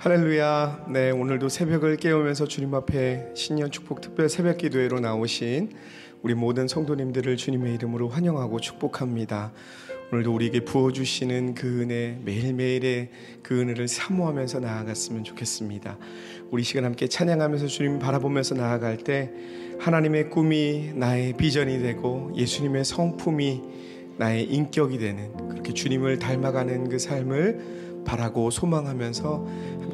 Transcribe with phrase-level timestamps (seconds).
[0.00, 0.86] 할렐루야.
[0.90, 5.72] 네, 오늘도 새벽을 깨우면서 주님 앞에 신년 축복 특별 새벽 기도회로 나오신
[6.22, 9.50] 우리 모든 성도님들을 주님의 이름으로 환영하고 축복합니다.
[10.12, 13.10] 오늘도 우리에게 부어주시는 그 은혜, 매일매일의
[13.42, 15.98] 그 은혜를 사모하면서 나아갔으면 좋겠습니다.
[16.52, 19.32] 우리 시간 함께 찬양하면서 주님 바라보면서 나아갈 때
[19.80, 23.62] 하나님의 꿈이 나의 비전이 되고 예수님의 성품이
[24.16, 29.46] 나의 인격이 되는 그렇게 주님을 닮아가는 그 삶을 바라고 소망하면서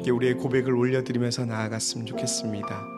[0.05, 2.94] 하나님께 우리의 고백을 올려드리면서 나아갔으면 좋겠습니다.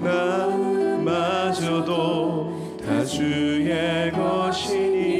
[0.00, 1.78] 나마저도
[2.84, 5.18] 다 주의 것이니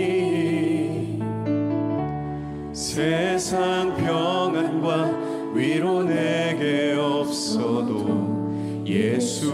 [2.73, 9.53] 세상 평안과 위로 내게 없어도 예수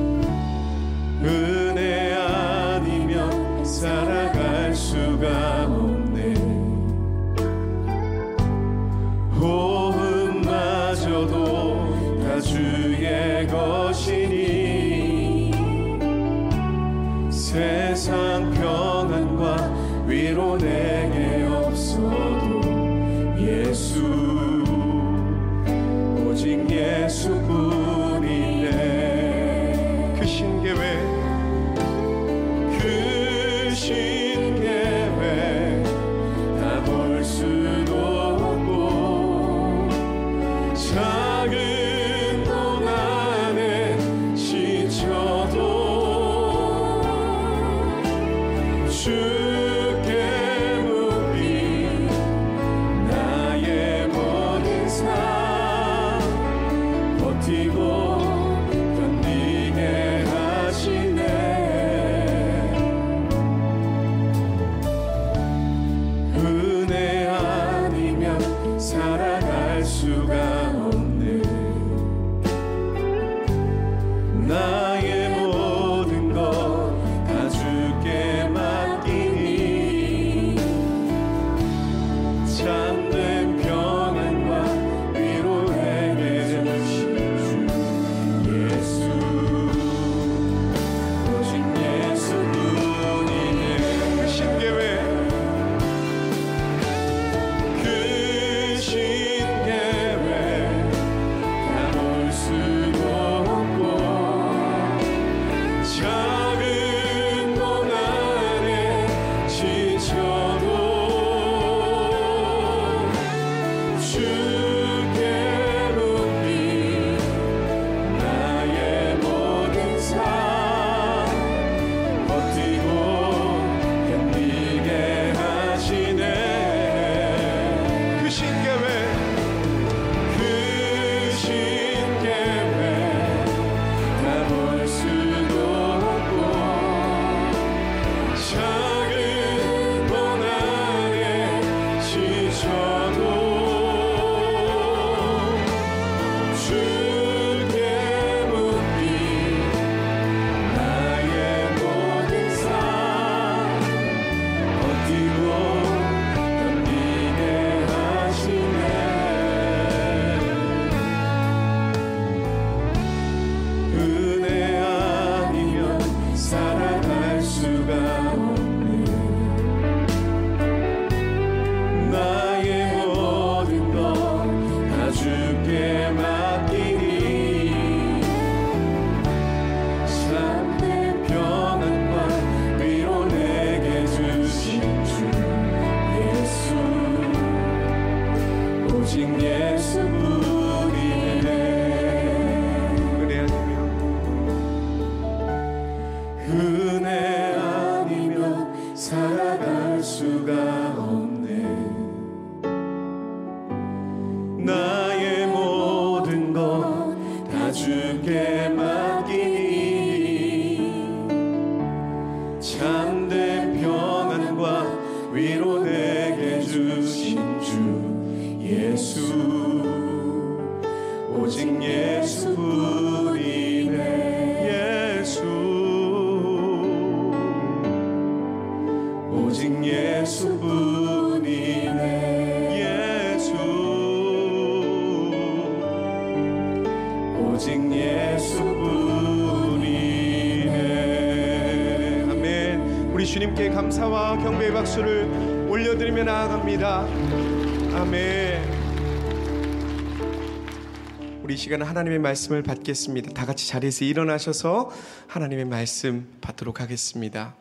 [251.69, 253.31] 시간은 하나님의 말씀을 받겠습니다.
[253.33, 254.89] 다 같이 자리에서 일어나셔서
[255.27, 257.53] 하나님의 말씀 받도록 하겠습니다.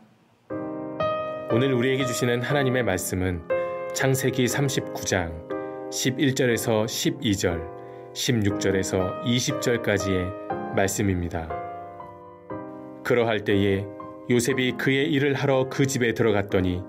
[1.53, 3.43] 오늘 우리에게 주시는 하나님의 말씀은
[3.95, 7.69] 창세기 39장 11절에서 12절,
[8.15, 11.47] 16절에서 20절까지의 말씀입니다.
[13.05, 13.85] 그러할 때에
[14.31, 16.81] 요셉이 그의 일을 하러 그 집에 들어갔더니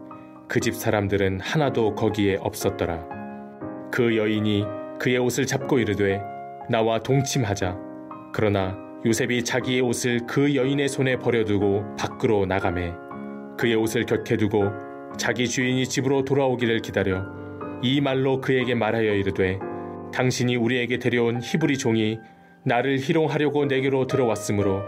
[0.48, 3.90] 그 집 사람들은 하나도 거기에 없었더라.
[3.92, 4.64] 그 여인이
[5.00, 6.38] 그의 옷을 잡고 이르되
[6.70, 7.76] 나와 동침하자.
[8.32, 12.94] 그러나 요셉이 자기의 옷을 그 여인의 손에 버려두고 밖으로 나가매
[13.58, 14.66] 그의 옷을 곁에 두고
[15.18, 17.26] 자기 주인이 집으로 돌아오기를 기다려
[17.82, 19.58] 이 말로 그에게 말하여 이르되
[20.14, 22.20] 당신이 우리에게 데려온 히브리 종이
[22.64, 24.84] 나를 희롱하려고 내게로 들어왔으므로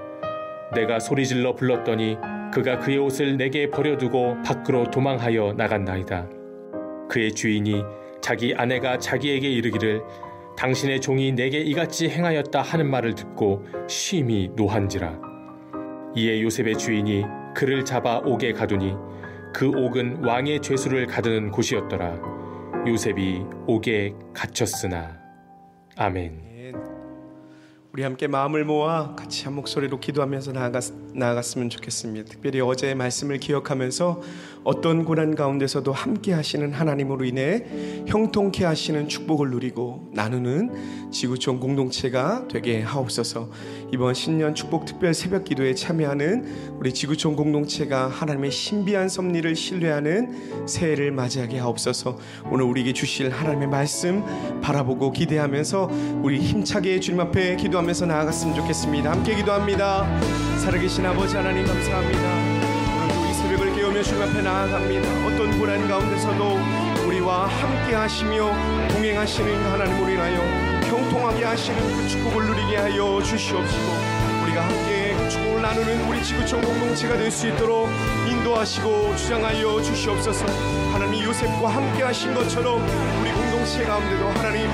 [0.75, 2.17] 내가 소리질러 불렀더니
[2.53, 6.27] 그가 그의 옷을 내게 버려두고 밖으로 도망하여 나간나이다.
[7.09, 7.81] 그의 주인이
[8.21, 10.03] 자기 아내가 자기에게 이르기를
[10.57, 15.19] 당신의 종이 내게 이같이 행하였다 하는 말을 듣고 심히 노한지라.
[16.15, 17.23] 이에 요셉의 주인이
[17.55, 18.93] 그를 잡아 옥에 가두니
[19.53, 22.19] 그 옥은 왕의 죄수를 가두는 곳이었더라.
[22.87, 25.19] 요셉이 옥에 갇혔으나.
[25.97, 26.51] 아멘.
[27.93, 32.29] 우리 함께 마음을 모아 같이 한 목소리로 기도하면서 나아갔, 나아갔으면 좋겠습니다.
[32.29, 34.21] 특별히 어제의 말씀을 기억하면서
[34.63, 37.65] 어떤 고난 가운데서도 함께 하시는 하나님으로 인해
[38.07, 43.49] 형통케 하시는 축복을 누리고 나누는 지구촌 공동체가 되게 하옵소서.
[43.91, 51.11] 이번 신년 축복 특별 새벽 기도에 참여하는 우리 지구촌 공동체가 하나님의 신비한 섭리를 신뢰하는 새해를
[51.11, 52.19] 맞이하게 하옵소서.
[52.51, 54.23] 오늘 우리에게 주실 하나님의 말씀
[54.61, 55.89] 바라보고 기대하면서
[56.21, 59.11] 우리 힘차게 주님 앞에 기도하면서 나아갔으면 좋겠습니다.
[59.11, 60.05] 함께 기도합니다.
[60.59, 62.21] 살아계신 아버지 하나님 감사합니다.
[63.03, 65.09] 오늘도 이 새벽을 깨우며 주님 앞에 나아갑니다.
[65.25, 66.59] 어떤 고난 가운데서도
[67.07, 68.51] 우리와 함께 하시며
[68.89, 70.41] 동행하시는 하나님을 인하여
[70.87, 73.83] 형통하게 하시는 그 축복을 누리게 하여 주시옵시고
[74.43, 77.89] 우리가 함께 그 축복을 나누는 우리 지구촌 공동체가 될 수 있도록
[78.29, 80.45] 인도하시고 주장하여 주시옵소서
[80.93, 82.81] 하나님 요셉과 함께 하신 것처럼
[83.21, 84.67] 우리 공동체 가운데도 하나님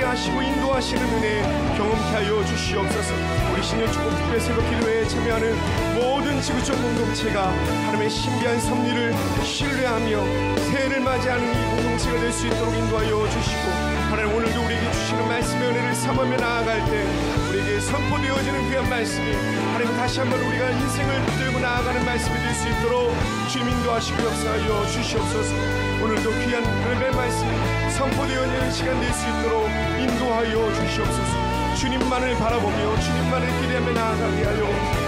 [0.00, 1.42] 함께 하시고 인도하시는 은혜
[1.76, 3.14] 경험케 하여 주시옵소서.
[3.52, 10.24] 우리 신년 축복 특별 새벽 기도회에 참여하는 모든 지구촌 공동체가 하나님의 신비한 섭리를 신뢰하며
[10.56, 15.94] 새해를 맞이하는 이 공동체가 될 수 있도록 인도하여 주시고 하나님 오늘도 우리에게 주시는 말씀의 은혜를
[15.94, 17.04] 삼으며 나아갈 때
[17.48, 19.32] 우리에게 선포되어지는 귀한 말씀이
[19.72, 23.14] 하나님 다시 한번 우리가 인생을 붙들고 나아가는 말씀이 될 수 있도록
[23.48, 25.54] 주님 인도하시고 역사하여 주시옵소서.
[26.02, 27.50] 오늘도 귀한 하나님의 말씀이
[27.96, 29.68] 선포되어지는 시간 될 수 있도록
[29.98, 31.74] 인도하여 주시옵소서.
[31.76, 34.66] 주님만을 바라보며 주님만을 기대하며 나아가게 하여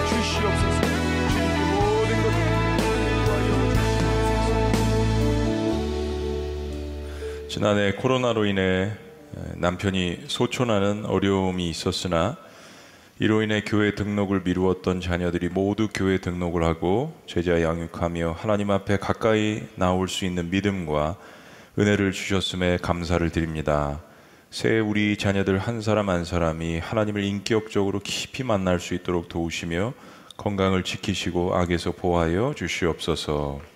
[0.09, 0.82] 주시옵소서
[7.53, 8.91] 지난해 코로나로 인해
[9.57, 12.35] 남편이 소촌하는 어려움이 있었으나
[13.19, 19.61] 이로 인해 교회 등록을 미루었던 자녀들이 모두 교회 등록을 하고 제자 양육하며 하나님 앞에 가까이
[19.75, 21.15] 나올 수 있는 믿음과
[21.77, 24.01] 은혜를 주셨음에 감사를 드립니다.
[24.49, 29.93] 새해 우리 자녀들 한 사람 한 사람이 하나님을 인격적으로 깊이 만날 수 있도록 도우시며
[30.37, 33.72] 건강을 지키시고 악에서 보호하여 주시옵소서.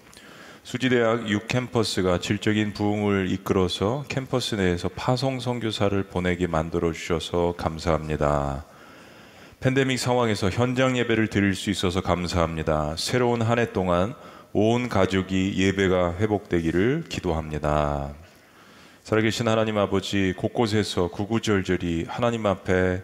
[0.67, 8.65] 수지대학 6캠퍼스가 질적인 부흥을 이끌어서 캠퍼스 내에서 파송 선교사를 보내게 만들어 주셔서 감사합니다.
[9.61, 12.95] 팬데믹 상황에서 현장 예배를 드릴 수 있어서 감사합니다.
[12.97, 14.13] 새로운 한 해 동안
[14.51, 18.13] 온 가족이 예배가 회복되기를 기도합니다.
[19.03, 23.03] 살아계신 하나님 아버지 곳곳에서 구구절절히 하나님 앞에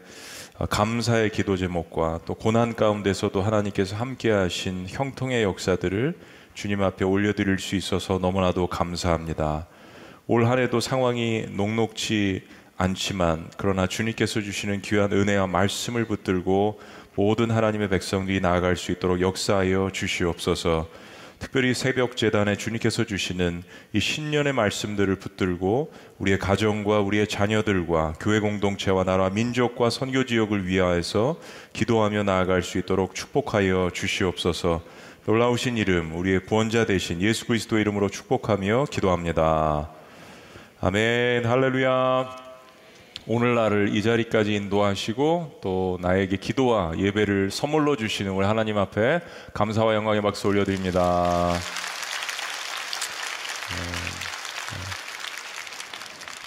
[0.70, 8.20] 감사의 기도 제목과 또 고난 가운데서도 하나님께서 함께하신 형통의 역사들을 주님 앞에 올려드릴 수 있어서
[8.20, 9.68] 너무나도 감사합니다.
[10.28, 12.44] 올 한 해도 상황이 녹록치
[12.78, 16.80] 않지만 그러나 주님께서 주시는 귀한 은혜와 말씀을 붙들고
[17.16, 20.88] 모든 하나님의 백성들이 나아갈 수 있도록 역사하여 주시옵소서.
[21.40, 29.04] 특별히 새벽 재단에 주님께서 주시는 이 신년의 말씀들을 붙들고 우리의 가정과 우리의 자녀들과 교회 공동체와
[29.04, 31.38] 나라 민족과 선교 지역을 위하여서
[31.74, 34.82] 기도하며 나아갈 수 있도록 축복하여 주시옵소서.
[35.26, 39.90] 놀라우신 이름 우리의 구원자 되신 예수 그리스도의 이름으로 축복하며 기도합니다.
[40.82, 41.46] 아멘.
[41.46, 42.36] 할렐루야.
[43.28, 49.22] 오늘날을 이 자리까지 인도하시고 또 나에게 기도와 예배를 선물로 주시는 우리 하나님 앞에
[49.54, 51.54] 감사와 영광의 박수 올려드립니다.
[53.70, 53.78] 네,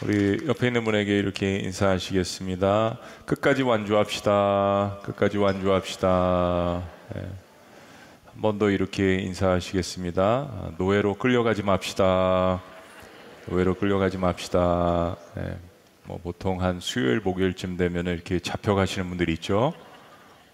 [0.03, 0.37] 네.
[0.37, 2.99] 우리 옆에 있는 분에게 이렇게 인사하시겠습니다.
[3.25, 4.99] 끝까지 완주합시다.
[5.03, 6.83] 끝까지 완주합시다.
[7.15, 7.46] 네.
[8.37, 10.75] 한번 더 이렇게 인사하시겠습니다.
[10.77, 12.63] 노예로 끌려가지 맙시다.
[13.47, 15.17] 노예로 끌려가지 맙시다.
[15.35, 15.57] 네.
[16.05, 19.73] 뭐 보통 한 수요일 목요일쯤 되면 이렇게 잡혀가시는 분들이 있죠.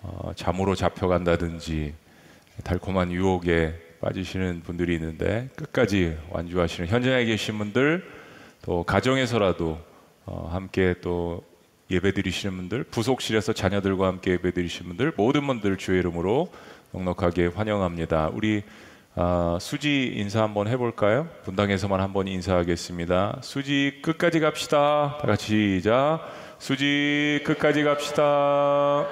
[0.01, 1.93] 어, 잠으로 잡혀간다든지
[2.63, 8.09] 달콤한 유혹에 빠지시는 분들이 있는데 끝까지 완주하시는 현장에 계신 분들
[8.63, 9.81] 또 가정에서라도
[10.27, 11.43] 어, 함께 또
[11.91, 16.49] 예배 드리시는 분들 부속실에서 자녀들과 함께 예배 드리시는 분들 모든 분들 주의 이름으로
[16.93, 18.31] 넉넉하게 환영합니다.
[18.33, 18.63] 우리
[19.15, 21.29] 아, 수지 인사 한번 해볼까요?
[21.45, 23.41] 분당에서만 한번 인사하겠습니다.
[23.43, 25.19] 수지 끝까지 갑시다.
[25.21, 26.21] 다 같이 시작.
[26.59, 29.07] 수지 끝까지 갑시다.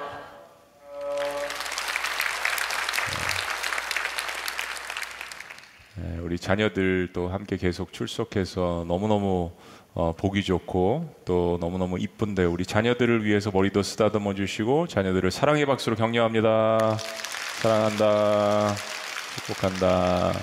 [5.95, 9.51] 네, 우리 자녀들도 함께 계속 출석해서 너무너무
[9.93, 15.95] 어, 보기 좋고 또 너무너무 이쁜데 우리 자녀들을 위해서 머리도 쓰다듬어 주시고 자녀들을 사랑의 박수로
[15.95, 16.97] 격려합니다.
[17.61, 18.73] 사랑한다.
[19.35, 20.33] 축복한다.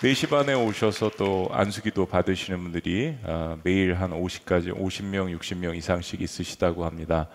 [0.00, 0.12] 네.
[0.12, 6.84] 4시 반에 오셔서 또 안수기도 받으시는 분들이 아, 매일 한 50까지 50명, 60명 이상씩 있으시다고
[6.84, 7.28] 합니다.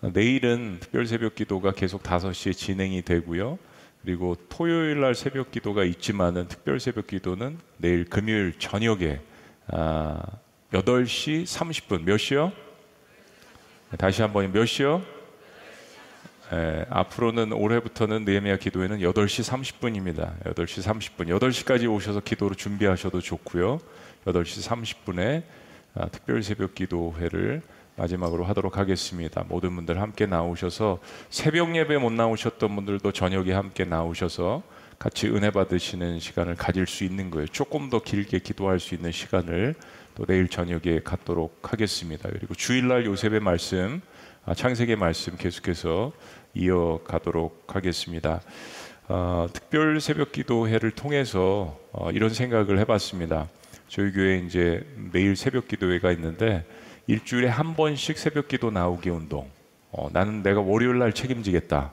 [0.00, 3.58] 내일은 특별 새벽 기도가 계속 5시에 진행이 되고요.
[4.00, 9.20] 그리고 토요일 날 새벽 기도가 있지만은 특별 새벽 기도는 내일 금요일 저녁에
[9.66, 10.18] 아,
[10.72, 12.52] 8시 30분 몇 시요?
[13.98, 15.02] 다시 한번 몇 시요?
[16.52, 20.38] 예, 앞으로는 올해부터는 느헤미야 기도회는 8시 30분입니다.
[20.44, 21.28] 8시 30분.
[21.38, 23.80] 8시까지 오셔서 기도로 준비하셔도 좋고요.
[24.26, 25.44] 8시 30분에
[25.94, 27.62] 아, 특별 새벽 기도회를
[27.96, 29.44] 마지막으로 하도록 하겠습니다.
[29.48, 30.98] 모든 분들 함께 나오셔서
[31.30, 34.62] 새벽 예배 못 나오셨던 분들도 저녁에 함께 나오셔서
[34.98, 37.46] 같이 은혜 받으시는 시간을 가질 수 있는 거예요.
[37.48, 39.74] 조금 더 길게 기도할 수 있는 시간을
[40.14, 42.28] 또 내일 저녁에 갖도록 하겠습니다.
[42.30, 44.02] 그리고 주일날 요셉의 말씀,
[44.44, 46.12] 아, 창세기 말씀 계속해서
[46.54, 48.40] 이어가도록 하겠습니다.
[49.08, 53.48] 어, 특별 새벽 기도회를 통해서 어, 이런 생각을 해봤습니다.
[53.88, 56.64] 저희 교회 이제 매일 새벽 기도회가 있는데
[57.06, 59.50] 일주일에 한 번씩 새벽 기도 나오기 운동.
[59.90, 61.92] 어, 나는 내가 월요일 날 책임지겠다.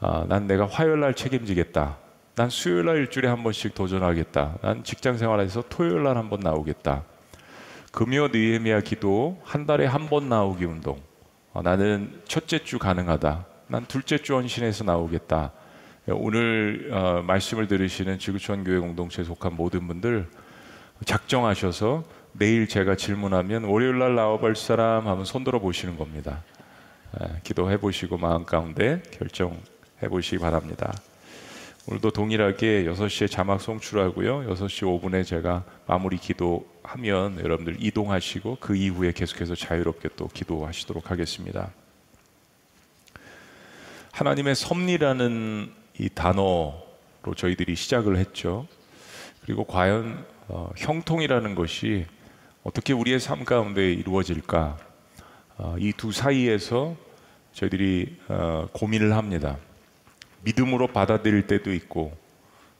[0.00, 1.98] 아, 난 내가 화요일 날 책임지겠다.
[2.34, 4.58] 난 수요일 날 일주일에 한 번씩 도전하겠다.
[4.62, 7.04] 난 직장 생활에서 토요일 날 한 번 나오겠다.
[7.92, 10.98] 금요 느헤미야 기도 한 달에 한 번 나오기 운동.
[11.52, 13.46] 어, 나는 첫째 주 가능하다.
[13.72, 15.50] 난 둘째 주 헌신에서 나오겠다.
[16.08, 20.28] 오늘 어, 말씀을 들으시는 지구촌 교회 공동체에 속한 모든 분들
[21.06, 26.44] 작정하셔서 내일 제가 질문하면 월요일 날 나와볼 사람 하면 손들어 보시는 겁니다.
[27.18, 29.56] 에, 기도해 보시고 마음 가운데 결정해
[30.10, 30.92] 보시기 바랍니다.
[31.86, 34.50] 오늘도 동일하게 6시에 자막 송출하고요.
[34.54, 41.70] 6시 5분에 제가 마무리 기도하면 여러분들 이동하시고 그 이후에 계속해서 자유롭게 또 기도하시도록 하겠습니다.
[44.12, 48.66] 하나님의 섭리라는 이 단어로 저희들이 시작을 했죠.
[49.42, 52.04] 그리고 과연 어, 형통이라는 것이
[52.62, 54.76] 어떻게 우리의 삶 가운데 이루어질까?
[55.56, 56.94] 어, 이두 사이에서
[57.54, 59.56] 저희들이 어, 고민을 합니다.
[60.42, 62.14] 믿음으로 받아들일 때도 있고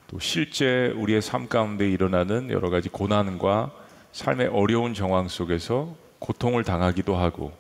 [0.08, 3.72] 또 실제 우리의 삶 가운데 일어나는 여러 가지 고난과
[4.12, 7.52] 삶의 어려운 정황 속에서 고통을 당하기도 하고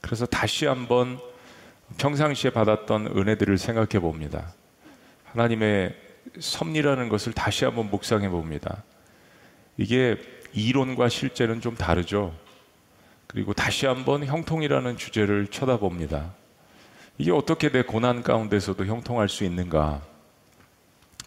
[0.00, 1.20] 그래서 다시 한번
[1.96, 4.52] 평상시에 받았던 은혜들을 생각해 봅니다.
[5.32, 5.94] 하나님의
[6.38, 8.84] 섭리라는 것을 다시 한번 묵상해 봅니다.
[9.76, 10.16] 이게
[10.52, 12.34] 이론과 실제는 좀 다르죠.
[13.26, 16.34] 그리고 다시 한번 형통이라는 주제를 쳐다봅니다.
[17.18, 20.02] 이게 어떻게 내 고난 가운데서도 형통할 수 있는가?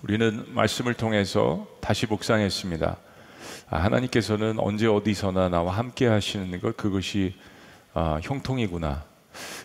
[0.03, 2.97] 우리는 말씀을 통해서 다시 묵상했습니다.
[3.69, 7.35] 아, 하나님께서는 언제 어디서나 나와 함께 하시는 것 그것이
[7.93, 9.03] 아, 형통이구나.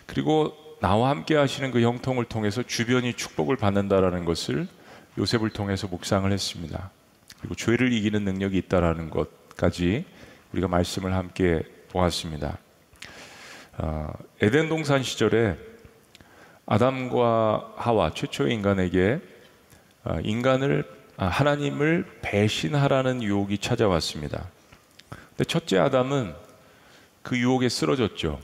[0.05, 4.67] 그리고 나와 함께 하시는 그 형통을 통해서 주변이 축복을 받는다라는 것을
[5.17, 6.91] 요셉을 통해서 묵상을 했습니다.
[7.39, 10.05] 그리고 죄를 이기는 능력이 있다라는 것, 13절까지
[10.53, 12.57] 우리가 말씀을 함께 보았습니다.
[13.79, 15.57] 어, 에덴 동산 시절에
[16.65, 19.19] 아담과 하와 최초의 인간에게
[20.03, 24.49] 어, 인간을 아, 하나님을 배신하라는 유혹이 찾아왔습니다.
[25.09, 26.33] 근데 첫째 아담은
[27.23, 28.39] 그 유혹에 쓰러졌죠.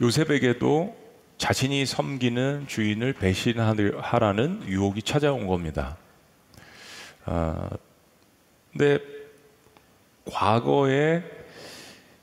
[0.00, 0.96] 요셉에게도
[1.38, 5.96] 자신이 섬기는 주인을 배신하라는 유혹이 찾아온 겁니다.
[7.24, 7.70] 아,
[8.72, 8.98] 근데
[10.26, 11.22] 과거에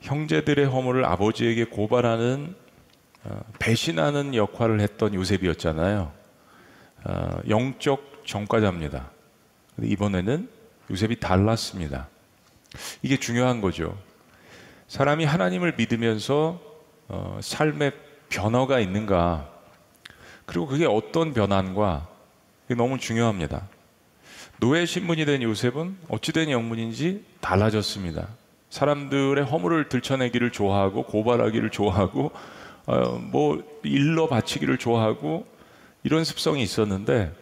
[0.02, 2.56] 형제들의 허물을 아버지에게 고발하는
[3.26, 6.12] 어, 배신하는 역할을 했던 요셉이었잖아요.
[7.06, 9.10] 어, 영적 전과자입니다.
[9.82, 10.50] 이번에는
[10.92, 12.10] 요셉이 달랐습니다.
[13.02, 13.98] 이게 중요한 거죠.
[14.88, 16.73] 사람이 하나님을 믿으면서
[17.08, 17.94] 어, 삶의
[18.30, 19.50] 변화가 있는가,
[20.46, 22.08] 그리고 그게 어떤 변화인가,
[22.68, 23.68] 그게 너무 중요합니다.
[24.60, 28.28] 노예 신분이 된 요셉은 어찌된 영문인지 달라졌습니다.
[28.70, 32.32] 사람들의 허물을 들춰내기를 좋아하고 고발하기를 좋아하고
[32.86, 35.46] 어, 뭐 일러 바치기를 좋아하고
[36.04, 37.34] 이런 습성이 있었는데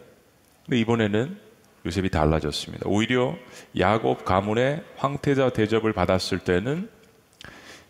[0.64, 1.38] 근데 이번에는
[1.86, 2.84] 요셉이 달라졌습니다.
[2.86, 3.34] 오히려
[3.78, 6.88] 야곱 가문의 황태자 대접을 받았을 때는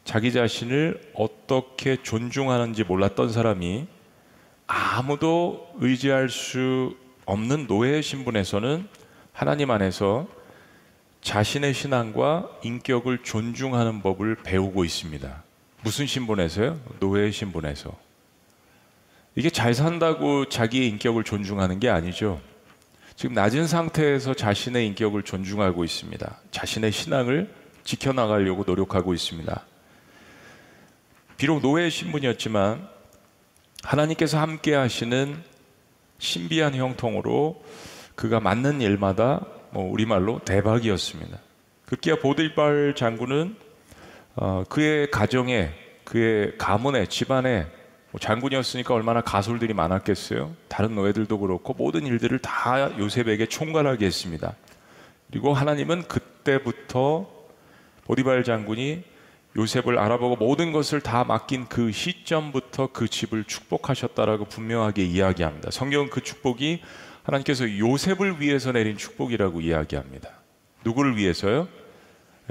[0.05, 3.87] 자기 자신을 어떻게 존중하는지 몰랐던 사람이
[4.67, 8.89] 아무도 의지할 수 없는 노예의 신분에서는
[9.33, 10.27] 하나님 안에서
[11.21, 15.43] 자신의 신앙과 인격을 존중하는 법을 배우고 있습니다.
[15.83, 16.81] 무슨 신분에서요?
[17.01, 17.97] 노예의 신분에서.
[19.35, 22.41] 이게 잘 산다고 자기의 인격을 존중하는 게 아니죠.
[23.15, 26.41] 지금 낮은 상태에서 자신의 인격을 존중하고 있습니다.
[26.51, 29.65] 자신의 신앙을 지켜나가려고 노력하고 있습니다.
[31.37, 32.89] 비록 노예의 신분이었지만
[33.83, 35.43] 하나님께서 함께 하시는
[36.19, 37.63] 신비한 형통으로
[38.15, 41.39] 그가 맞는 일마다 뭐 우리말로 대박이었습니다.
[41.87, 43.57] 급기야 보들발 장군은
[44.37, 45.71] 어, 그의 가정에
[46.05, 47.67] 그의 가문에 집안에
[48.13, 50.55] 뭐 장군이었으니까 얼마나 가솔들이 많았겠어요.
[50.69, 54.55] 다른 노예들도 그렇고 모든 일들을 다 요셉에게 총괄하게 했습니다.
[55.31, 57.29] 그리고 하나님은 그때부터
[58.05, 59.03] 보디발 장군이
[59.57, 65.71] 요셉을 알아보고 모든 것을 다 맡긴 그 시점부터 그 집을 축복하셨다라고 분명하게 이야기합니다.
[65.71, 66.81] 성경은 그 축복이
[67.23, 70.31] 하나님께서 요셉을 위해서 내린 축복이라고 이야기합니다.
[70.85, 71.69] 누구를 위해서요?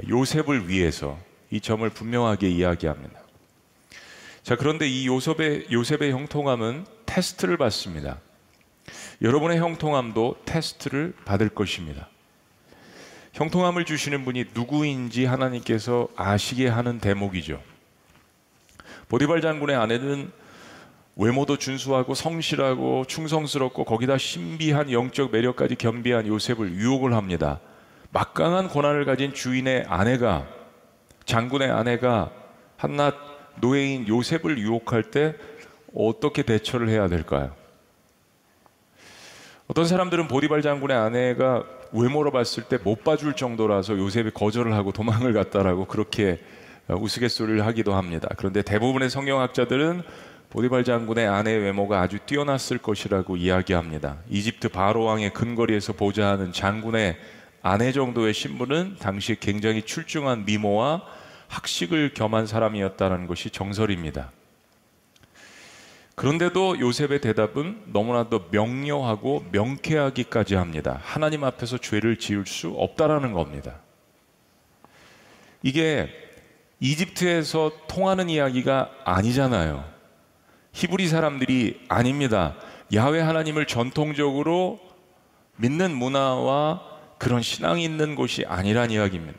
[0.08, 1.18] 요셉을 위해서
[1.50, 3.20] 이 점을 분명하게 이야기합니다.
[4.42, 8.20] 자, 그런데 이 요셉의, 요셉의 형통함은 테스트를 받습니다.
[9.20, 12.08] 여러분의 형통함도 테스트를 받을 것입니다.
[13.32, 17.60] 형통함을 주시는 분이 누구인지 하나님께서 아시게 하는 대목이죠.
[19.08, 20.30] 보디발 장군의 아내는
[21.16, 27.60] 외모도 준수하고 성실하고 충성스럽고 거기다 신비한 영적 매력까지 겸비한 요셉을 유혹을 합니다.
[28.10, 30.46] 막강한 권한을 가진 주인의 아내가
[31.24, 32.30] 장군의 아내가
[32.76, 33.14] 한낱
[33.60, 35.34] 노예인 요셉을 유혹할 때
[35.94, 37.54] 어떻게 대처를 해야 될까요?
[39.68, 45.32] 어떤 사람들은 보디발 장군의 아내가 외모로 봤을 때 못 봐줄 정도라서 요셉이 거절을 하고 도망을
[45.32, 46.40] 갔다라고 그렇게
[46.88, 48.28] 우스갯소리를 하기도 합니다.
[48.36, 50.02] 그런데 대부분의 성경학자들은
[50.50, 54.18] 보디발 장군의 아내의 외모가 아주 뛰어났을 것이라고 이야기합니다.
[54.28, 57.16] 이집트 바로 왕의 근거리에서 보좌하는 장군의
[57.62, 61.02] 아내 정도의 신분은 당시 굉장히 출중한 미모와
[61.48, 64.30] 학식을 겸한 사람이었다는 것이 정설입니다.
[66.14, 71.00] 그런데도 요셉의 대답은 너무나도 명료하고 명쾌하기까지 합니다.
[71.02, 73.80] 하나님 앞에서 죄를 지을 수 없다라는 겁니다.
[75.62, 76.08] 이게
[76.80, 79.84] 이집트에서 통하는 이야기가 아니잖아요.
[80.72, 82.56] 히브리 사람들이 아닙니다.
[82.94, 84.80] 야훼 하나님을 전통적으로
[85.56, 86.82] 믿는 문화와
[87.18, 89.38] 그런 신앙이 있는 곳이 아니란 이야기입니다.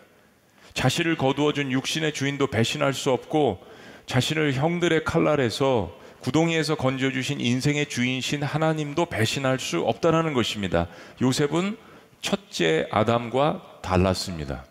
[0.73, 3.63] 자신을 거두어준 육신의 주인도 배신할 수 없고
[4.05, 10.87] 자신을 형들의 칼날에서 구덩이에서 건져주신 인생의 주인신 하나님도 배신할 수 없다는 것입니다.
[11.21, 11.77] 요셉은
[12.21, 14.63] 첫째 아담과 달랐습니다.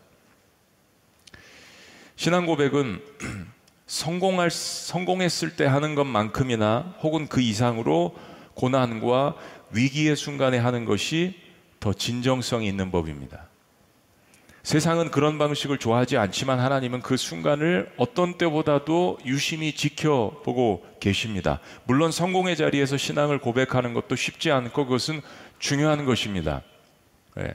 [2.17, 3.03] 신앙 고백은
[3.87, 8.17] 성공할, 성공했을 때 하는 것만큼이나 혹은 그 이상으로
[8.55, 9.37] 고난과
[9.73, 11.35] 위기의 순간에 하는 것이
[11.81, 13.52] 더 진정성이 있는 법입니다.
[14.62, 21.59] 세상은 그런 방식을 좋아하지 않지만 하나님은 그 순간을 어떤 때보다도 유심히 지켜보고 계십니다.
[21.85, 25.20] 물론 성공의 자리에서 신앙을 고백하는 것도 쉽지 않고 그것은
[25.59, 26.62] 중요한 것입니다.
[27.35, 27.55] 네.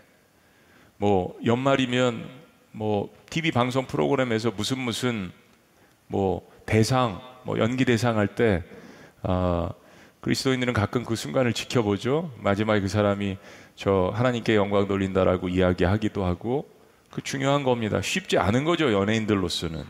[0.97, 2.27] 뭐 연말이면
[2.73, 5.31] 뭐 TV 방송 프로그램에서 무슨 무슨
[6.07, 8.63] 뭐 대상, 뭐 연기 대상 할때
[9.23, 9.69] 어,
[10.19, 12.33] 그리스도인들은 가끔 그 순간을 지켜보죠.
[12.39, 13.37] 마지막에 그 사람이
[13.75, 16.76] 저 하나님께 영광 돌린다라고 이야기하기도 하고
[17.11, 18.01] 그 중요한 겁니다.
[18.01, 19.83] 쉽지 않은 거죠, 연예인들로서는.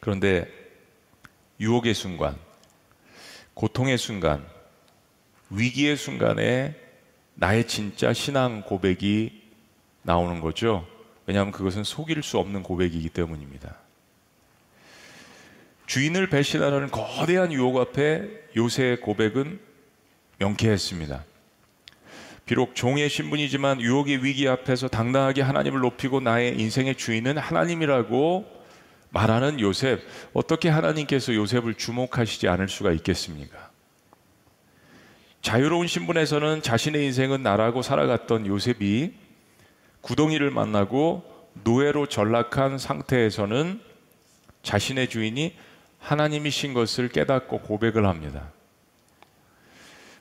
[0.00, 0.50] 그런데
[1.60, 2.36] 유혹의 순간,
[3.54, 4.46] 고통의 순간,
[5.50, 6.74] 위기의 순간에
[7.34, 9.42] 나의 진짜 신앙 고백이
[10.02, 10.86] 나오는 거죠.
[11.26, 13.76] 왜냐하면 그것은 속일 수 없는 고백이기 때문입니다.
[15.86, 19.60] 주인을 배신하는 거대한 유혹 앞에 요새의 고백은
[20.38, 21.24] 명쾌했습니다.
[22.50, 28.44] 비록 종의 신분이지만 유혹의 위기 앞에서 당당하게 하나님을 높이고 나의 인생의 주인은 하나님이라고
[29.10, 30.00] 말하는 요셉.
[30.32, 33.70] 어떻게 하나님께서 요셉을 주목하시지 않을 수가 있겠습니까?
[35.42, 39.12] 자유로운 신분에서는 자신의 인생은 나라고 살아갔던 요셉이
[40.00, 41.22] 구덩이를 만나고
[41.62, 43.80] 노예로 전락한 상태에서는
[44.64, 45.54] 자신의 주인이
[46.00, 48.50] 하나님이신 것을 깨닫고 고백을 합니다.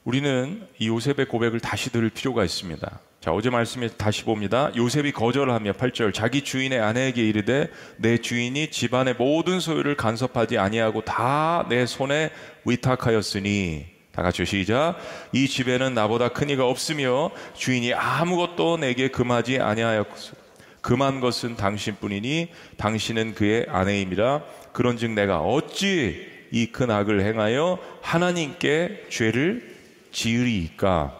[0.09, 2.99] 우리는 이 요셉의 고백을 다시 들을 필요가 있습니다.
[3.21, 4.71] 자, 어제 말씀에 다시 봅니다.
[4.75, 11.63] 요셉이 거절하며 8절 자기 주인의 아내에게 이르되 내 주인이 집안의 모든 소유를 간섭하지 아니하고 다
[11.69, 12.31] 내 손에
[12.65, 14.97] 위탁하였으니 다 같이 시작.
[15.31, 20.35] 이 집에는 나보다 큰 이가 없으며 주인이 아무것도 내게 금하지 아니하였소.
[20.81, 24.41] 금한 것은 당신뿐이니 당신은 그의 아내임이라
[24.73, 29.77] 그런즉 내가 어찌 이 큰 악을 행하여 하나님께 죄를
[30.11, 31.19] 지으리이까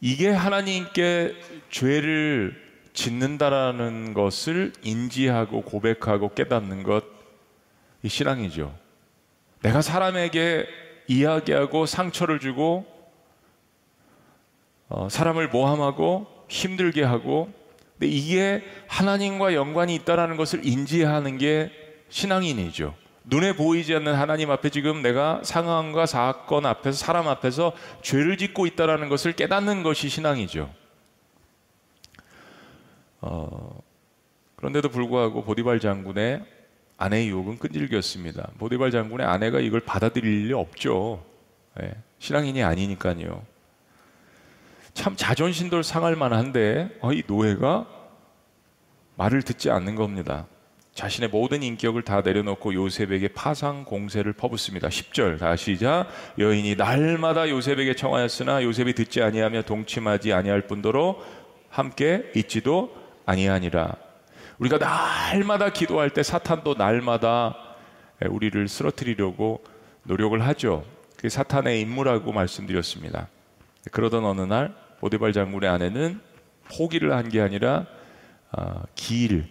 [0.00, 1.34] 이게 하나님께
[1.70, 7.04] 죄를 짓는다라는 것을 인지하고 고백하고 깨닫는 것,
[8.02, 8.74] 이 신앙이죠.
[9.62, 10.66] 내가 사람에게
[11.08, 12.86] 이야기하고 상처를 주고,
[14.88, 17.52] 어, 사람을 모함하고 힘들게 하고,
[17.98, 21.72] 근데 이게 하나님과 연관이 있다라는 것을 인지하는 게
[22.10, 22.94] 신앙인이죠.
[23.24, 29.08] 눈에 보이지 않는 하나님 앞에 지금 내가 상황과 사건 앞에서 사람 앞에서 죄를 짓고 있다라는
[29.08, 30.70] 것을 깨닫는 것이 신앙이죠.
[33.22, 33.80] 어,
[34.56, 36.44] 그런데도 불구하고 보디발 장군의
[36.98, 38.50] 아내의 유혹은 끈질겼습니다.
[38.58, 41.24] 보디발 장군의 아내가 이걸 받아들일 리 없죠.
[41.80, 43.42] 네, 신앙인이 아니니까요.
[44.92, 47.86] 참 자존심도 상할 만한데 어, 이 노예가
[49.16, 50.46] 말을 듣지 않는 겁니다.
[50.94, 54.88] 자신의 모든 인격을 다 내려놓고 요셉에게 파상 공세를 퍼붓습니다.
[54.88, 56.06] 10절 다시 시작
[56.38, 61.18] 여인이 날마다 요셉에게 청하였으나 요셉이 듣지 아니하며 동침하지 아니할 뿐더러
[61.68, 62.94] 함께 있지도
[63.26, 63.96] 아니하니라.
[64.58, 67.56] 우리가 날마다 기도할 때 사탄도 날마다
[68.30, 69.64] 우리를 쓰러뜨리려고
[70.04, 70.84] 노력을 하죠.
[71.16, 73.28] 그게 사탄의 임무라고 말씀드렸습니다.
[73.90, 76.20] 그러던 어느 날 보디발 장군의 아내는
[76.76, 77.86] 포기를 한 게 아니라
[78.52, 79.48] 어, 길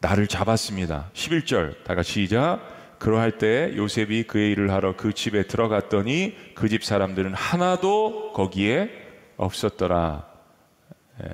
[0.00, 1.10] 나를 잡았습니다.
[1.12, 2.60] 11절 다 같이 시작.
[2.98, 8.90] 그러할 때 요셉이 그의 일을 하러 그 집에 들어갔더니 그 집 사람들은 하나도 거기에
[9.36, 10.26] 없었더라.
[11.24, 11.28] 예.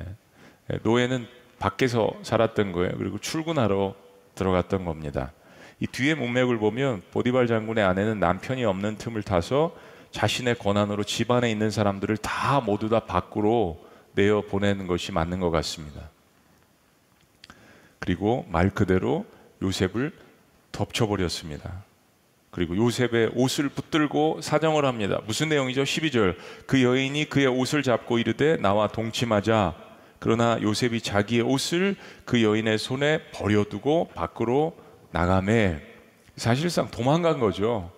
[0.72, 0.78] 예.
[0.82, 1.26] 노예는
[1.58, 2.92] 밖에서 살았던 거예요.
[2.98, 3.94] 그리고 출근하러
[4.34, 5.32] 들어갔던 겁니다.
[5.80, 9.74] 이 뒤에 문맥을 보면 보디발 장군의 아내는 남편이 없는 틈을 타서
[10.10, 16.10] 자신의 권한으로 집안에 있는 사람들을 다 모두 다 밖으로 내어 보내는 것이 맞는 것 같습니다.
[17.98, 19.26] 그리고 말 그대로
[19.62, 20.12] 요셉을
[20.72, 21.84] 덮쳐버렸습니다.
[22.50, 25.20] 그리고 요셉의 옷을 붙들고 사정을 합니다.
[25.26, 25.82] 무슨 내용이죠?
[25.82, 26.36] 12절.
[26.66, 29.74] 그 여인이 그의 옷을 잡고 이르되 나와 동침하자.
[30.18, 34.76] 그러나 요셉이 자기의 옷을 그 여인의 손에 버려두고 밖으로
[35.10, 35.82] 나가매
[36.36, 37.90] 사실상 도망간 거죠.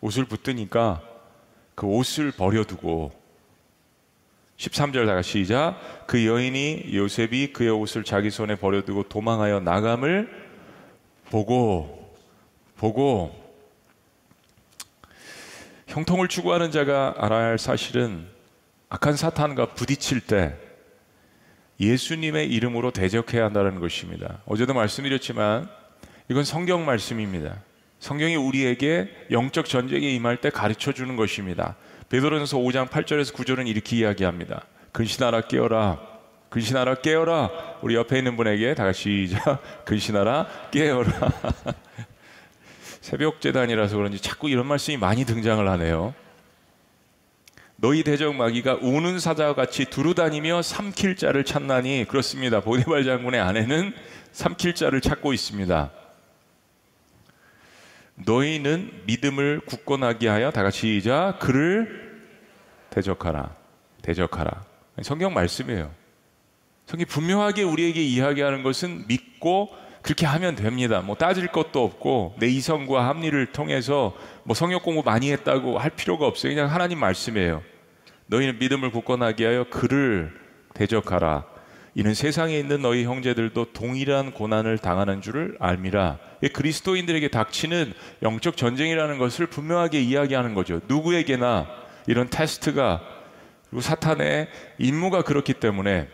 [0.00, 1.02] 옷을 붙드니까
[1.74, 3.12] 그 옷을 버려두고
[4.56, 5.78] 13절 다가 시작.
[6.06, 10.30] 그 여인이 요셉이 그의 옷을 자기 손에 버려두고 도망하여 나감을
[11.30, 12.14] 보고
[12.76, 13.34] 보고
[15.88, 18.26] 형통을 추구하는 자가 알아야 할 사실은
[18.88, 20.54] 악한 사탄과 부딪힐 때
[21.80, 24.40] 예수님의 이름으로 대적해야 한다는 것입니다.
[24.46, 25.68] 어제도 말씀드렸지만
[26.30, 27.62] 이건 성경 말씀입니다.
[27.98, 31.76] 성경이 우리에게 영적 전쟁에 임할 때 가르쳐 주는 것입니다.
[32.08, 34.64] 베드로전서 5장 8절에서 9절은 이렇게 이야기합니다.
[34.96, 36.00] 근신하라 깨어라.
[36.48, 37.50] 근신하라 깨어라.
[37.82, 39.60] 우리 옆에 있는 분에게 다 같이 시작.
[39.84, 41.12] 근신하라 깨어라.
[43.02, 46.14] 새벽 재단이라서 그런지 자꾸 이런 말씀이 많이 등장을 하네요.
[47.76, 52.60] 너희 대적 마귀가 우는 사자와 같이 두루다니며 삼킬 자를 찾나니 그렇습니다.
[52.60, 53.92] 보디발 장군의 아내는
[54.32, 55.90] 삼킬 자를 찾고 있습니다.
[58.14, 62.24] 너희는 믿음을 굳건하게 하여 다 같이 시작 그를
[62.88, 63.54] 대적하라
[64.00, 64.65] 대적하라
[65.02, 65.90] 성경 말씀이에요.
[66.86, 69.70] 성경이 분명하게 우리에게 이야기하는 것은 믿고
[70.02, 71.00] 그렇게 하면 됩니다.
[71.00, 76.26] 뭐 따질 것도 없고 내 이성과 합리를 통해서 뭐 성역 공부 많이 했다고 할 필요가
[76.26, 76.54] 없어요.
[76.54, 77.62] 그냥 하나님 말씀이에요.
[78.26, 80.32] 너희는 믿음을 굳건하게 하여 그를
[80.74, 81.44] 대적하라.
[81.96, 86.18] 이는 세상에 있는 너희 형제들도 동일한 고난을 당하는 줄을 알미라.
[86.52, 87.92] 그리스도인들에게 닥치는
[88.22, 90.80] 영적 전쟁이라는 것을 분명하게 이야기하는 거죠.
[90.86, 91.66] 누구에게나
[92.06, 93.15] 이런 테스트가
[93.70, 94.48] 그리고 사탄의
[94.78, 96.08] 임무가 그렇기 때문에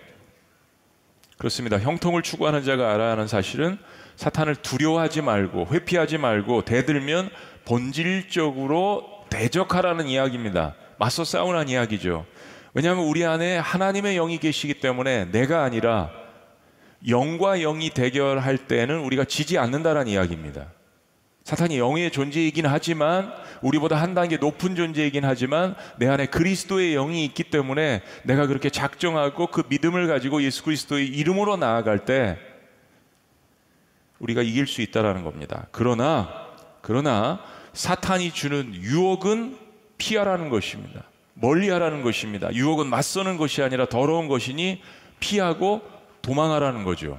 [1.38, 1.78] 그렇습니다.
[1.78, 3.78] 형통을 추구하는 자가 알아야 하는 사실은
[4.16, 7.30] 사탄을 두려워하지 말고 회피하지 말고 대들면
[7.64, 10.74] 본질적으로 대적하라는 이야기입니다.
[10.98, 12.26] 맞서 싸우라는 이야기죠.
[12.74, 16.10] 왜냐하면 우리 안에 하나님의 영이 계시기 때문에 내가 아니라
[17.08, 20.66] 영과 영이 대결할 때는 우리가 지지 않는다는 이야기입니다.
[21.44, 23.32] 사탄이 영의 존재이긴 하지만
[23.62, 29.48] 우리보다 한 단계 높은 존재이긴 하지만 내 안에 그리스도의 영이 있기 때문에 내가 그렇게 작정하고
[29.48, 32.38] 그 믿음을 가지고 예수 그리스도의 이름으로 나아갈 때
[34.20, 35.66] 우리가 이길 수 있다라는 겁니다.
[35.72, 36.46] 그러나
[36.80, 37.40] 그러나
[37.72, 39.58] 사탄이 주는 유혹은
[39.98, 41.04] 피하라는 것입니다.
[41.34, 42.52] 멀리하라는 것입니다.
[42.52, 44.80] 유혹은 맞서는 것이 아니라 더러운 것이니
[45.18, 45.82] 피하고
[46.20, 47.18] 도망하라는 거죠.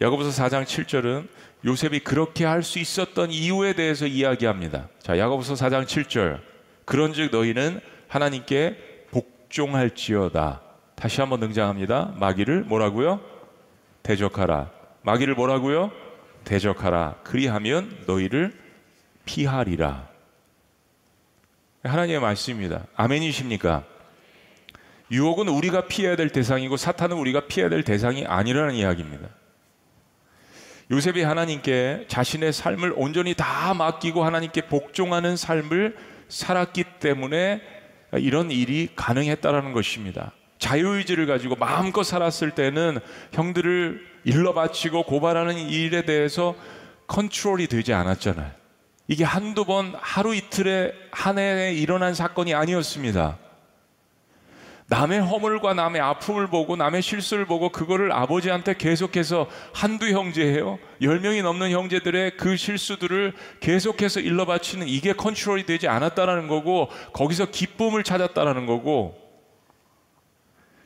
[0.00, 1.28] 야고보서 4장 7절은
[1.64, 4.88] 요셉이 그렇게 할 수 있었던 이유에 대해서 이야기합니다.
[5.00, 6.40] 자, 야고보서 4장 7절.
[6.84, 10.60] 그런즉 너희는 하나님께 복종할지어다.
[10.96, 12.14] 다시 한번 등장합니다.
[12.16, 13.20] 마귀를 뭐라고요?
[14.02, 14.70] 대적하라.
[15.02, 15.92] 마귀를 뭐라고요?
[16.44, 17.16] 대적하라.
[17.22, 18.52] 그리하면 너희를
[19.24, 20.08] 피하리라.
[21.84, 22.86] 하나님의 말씀입니다.
[22.96, 23.84] 아멘이십니까?
[25.10, 29.28] 유혹은 우리가 피해야 될 대상이고 사탄은 우리가 피해야 될 대상이 아니라는 이야기입니다.
[30.92, 35.96] 요셉이 하나님께 자신의 삶을 온전히 다 맡기고 하나님께 복종하는 삶을
[36.28, 37.62] 살았기 때문에
[38.18, 40.32] 이런 일이 가능했다라는 것입니다.
[40.58, 43.00] 자유의지를 가지고 마음껏 살았을 때는
[43.32, 46.54] 형들을 일러 바치고 고발하는 일에 대해서
[47.06, 48.50] 컨트롤이 되지 않았잖아요.
[49.08, 53.38] 이게 한두 번 하루 이틀에 한 해에 일어난 사건이 아니었습니다.
[54.92, 60.78] 남의 허물과 남의 아픔을 보고 남의 실수를 보고 그거를 아버지한테 계속해서 한두 형제예요.
[61.00, 67.46] 열 명이 넘는 형제들의 그 실수들을 계속해서 일러 바치는 이게 컨트롤이 되지 않았다라는 거고 거기서
[67.46, 69.18] 기쁨을 찾았다라는 거고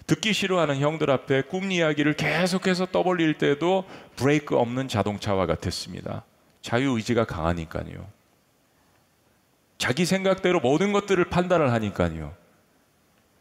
[0.06, 6.22] 듣기 싫어하는 형들 앞에 꿈 이야기를 계속해서 떠벌릴 때도 브레이크 없는 자동차와 같았습니다.
[6.62, 8.06] 자유 의지가 강하니까요.
[9.78, 12.45] 자기 생각대로 모든 것들을 판단을 하니까요.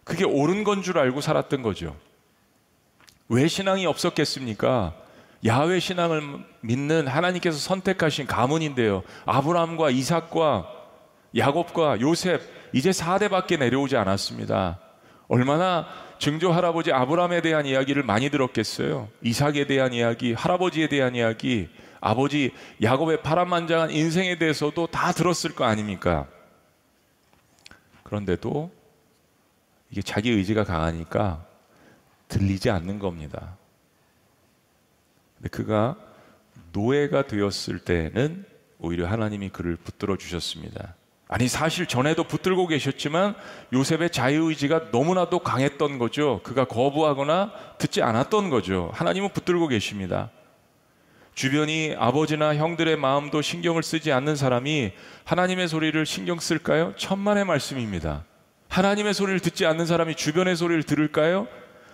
[0.06, 1.96] 그게 옳은 건 줄 알고 살았던 거죠.
[3.28, 4.94] 왜 신앙이 없었겠습니까?
[5.46, 9.04] 야훼 신앙을 믿는 하나님께서 선택하신 가문인데요.
[9.26, 10.68] 아브라함과 이삭과
[11.36, 12.42] 야곱과 요셉
[12.72, 14.80] 이제 4대밖에 내려오지 않았습니다.
[15.28, 15.88] 얼마나
[16.20, 19.10] 증조 할아버지 아브라함에 대한 이야기를 많이 들었겠어요.
[19.22, 21.68] 이삭에 대한 이야기, 할아버지에 대한 이야기,
[22.00, 22.52] 아버지
[22.82, 26.28] 야곱의 파란만장한 인생에 대해서도 다 들었을 거 아닙니까?
[28.04, 28.72] 그런데도
[29.96, 31.46] 이게 자기 의지가 강하니까
[32.28, 33.56] 들리지 않는 겁니다.
[35.38, 35.96] 근데 그가
[36.74, 38.46] 노예가 되었을 때는
[38.78, 40.96] 오히려 하나님이 그를 붙들어 주셨습니다.
[41.30, 43.36] 아니 사실 전에도 붙들고 계셨지만
[43.72, 46.42] 요셉의 자유의지가 너무나도 강했던 거죠.
[46.44, 48.92] 그가 거부하거나 듣지 않았던 거죠.
[48.96, 50.30] 하나님은 붙들고 계십니다.
[51.36, 54.92] 주변이 아버지나 형들의 마음도 신경을 쓰지 않는 사람이
[55.24, 56.94] 하나님의 소리를 신경 쓸까요?
[56.98, 58.26] 천만의 말씀입니다.
[58.76, 61.48] 하나님의 소리를 듣지 않는 사람이 주변의 소리를 들을까요?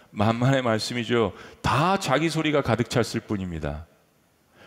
[0.09, 1.33] 만만의 말씀이죠.
[1.61, 3.85] 다 자기 소리가 가득 찼을 뿐입니다.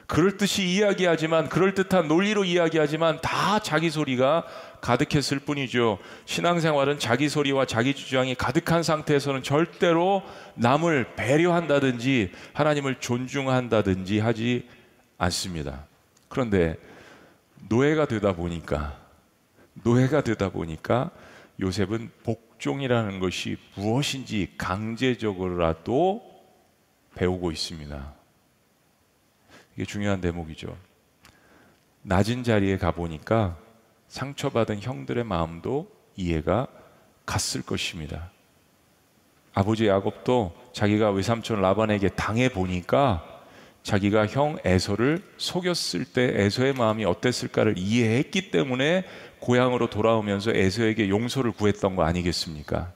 [0.06, 4.44] 그럴 듯이 이야기하지만 그럴 듯한 논리로 이야기하지만 다 자기 소리가
[4.80, 5.98] 가득했을 뿐이죠.
[6.26, 10.22] 신앙생활은 자기 소리와 자기 주장이 가득한 상태에서는 절대로
[10.54, 14.68] 남을 배려한다든지 하나님을 존중한다든지 하지
[15.18, 15.84] 않습니다.
[16.28, 16.76] 그런데
[17.68, 19.00] 노예가 되다 보니까
[19.82, 21.10] 노예가 되다 보니까
[21.60, 26.22] 요셉은 복종이라는 것이 무엇인지 강제적으로라도
[27.14, 28.14] 배우고 있습니다.
[29.74, 30.76] 이게 중요한 대목이죠.
[32.02, 33.56] 낮은 자리에 가보니까
[34.08, 36.68] 상처받은 형들의 마음도 이해가
[37.24, 38.30] 갔을 것입니다.
[39.54, 43.24] 아버지 야곱도 자기가 외삼촌 라반에게 당해 보니까
[43.84, 49.04] 자기가 형 에서를 속였을 때 에서의 마음이 어땠을까를 이해했기 때문에
[49.44, 52.92] 고향으로 돌아오면서 에서에게 용서를 구했던 거 아니겠습니까?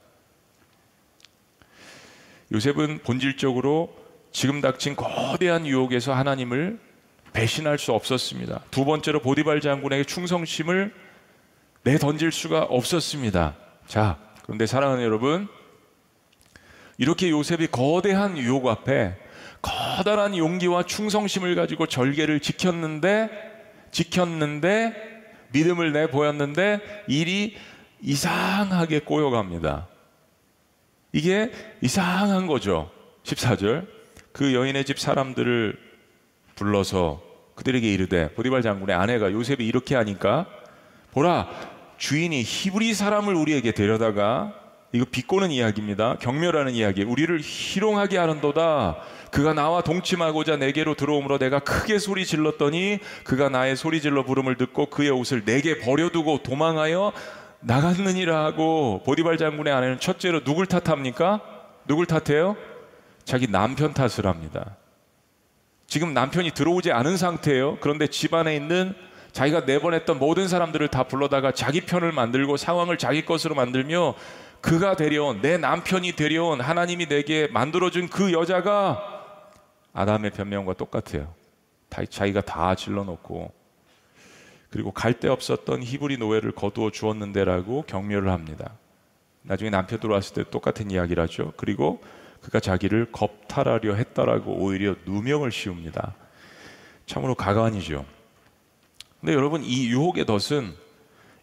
[2.51, 3.95] 요셉은 본질적으로
[4.31, 6.79] 지금 닥친 거대한 유혹에서 하나님을
[7.33, 8.61] 배신할 수 없었습니다.
[8.71, 10.91] 두 번째로 보디발 장군에게 충성심을
[11.83, 13.55] 내던질 수가 없었습니다.
[13.85, 15.47] 자, 그런데 사랑하는 여러분,
[16.97, 19.15] 이렇게 요셉이 거대한 유혹 앞에
[19.61, 23.29] 커다란 용기와 충성심을 가지고 절개를 지켰는데,
[23.91, 25.08] 지켰는데,
[25.51, 27.55] 믿음을 내 보였는데, 일이
[28.01, 29.87] 이상하게 꼬여갑니다.
[31.11, 32.91] 이게 이상한 거죠.
[33.23, 33.87] 14절.
[34.31, 35.77] 그 여인의 집 사람들을
[36.55, 37.21] 불러서
[37.55, 40.45] 그들에게 이르되 보디발 장군의 아내가 요셉이 이렇게 하니까
[41.11, 41.49] 보라
[41.97, 44.53] 주인이 히브리 사람을 우리에게 데려다가
[44.91, 46.17] 이거 비꼬는 이야기입니다.
[46.19, 47.03] 경멸하는 이야기.
[47.03, 48.97] 우리를 희롱하게 하는도다.
[49.31, 54.87] 그가 나와 동침하고자 내게로 들어오므로 내가 크게 소리 질렀더니 그가 나의 소리 질러 부름을 듣고
[54.87, 57.13] 그의 옷을 내게 버려두고 도망하여
[57.61, 61.41] 나갔느니라 하고 보디발 장군의 아내는 첫째로 누굴 탓합니까?
[61.87, 62.55] 누굴 탓해요?
[63.25, 64.77] 자기 남편 탓을 합니다.
[65.87, 67.77] 지금 남편이 들어오지 않은 상태예요.
[67.81, 68.93] 그런데 집안에 있는
[69.31, 74.15] 자기가 내보냈던 모든 사람들을 다 불러다가 자기 편을 만들고 상황을 자기 것으로 만들며
[74.61, 79.18] 그가 데려온 내 남편이 데려온 하나님이 내게 만들어준 그 여자가
[79.93, 81.33] 아담의 변명과 똑같아요.
[81.89, 83.51] 다, 자기가 다 질러놓고
[84.69, 88.73] 그리고 갈 데 없었던 히브리 노예를 거두어 주었는데라고 경멸을 합니다.
[89.41, 91.53] 나중에 남편 들어왔을 때 똑같은 이야기를 하죠.
[91.57, 92.01] 그리고
[92.41, 96.15] 그가 자기를 겁탈하려 했다라고 오히려 누명을 씌웁니다.
[97.05, 98.05] 참으로 가관이죠.
[99.19, 100.73] 근데 여러분 이 유혹의 덫은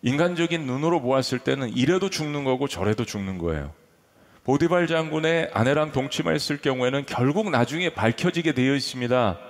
[0.03, 3.72] 인간적인 눈으로 보았을 때는 이래도 죽는 거고 저래도 죽는 거예요.
[4.47, 9.40] 보디발 장군의 아내랑 동침했을 경우에는 결국 나중에 밝혀지게 되어 있습니다.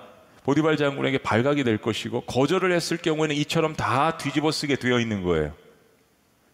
[0.42, 5.52] 보디발 장군에게 발각이 될 것이고 거절을 했을 경우에는 이처럼 다 뒤집어 쓰게 되어 있는 거예요.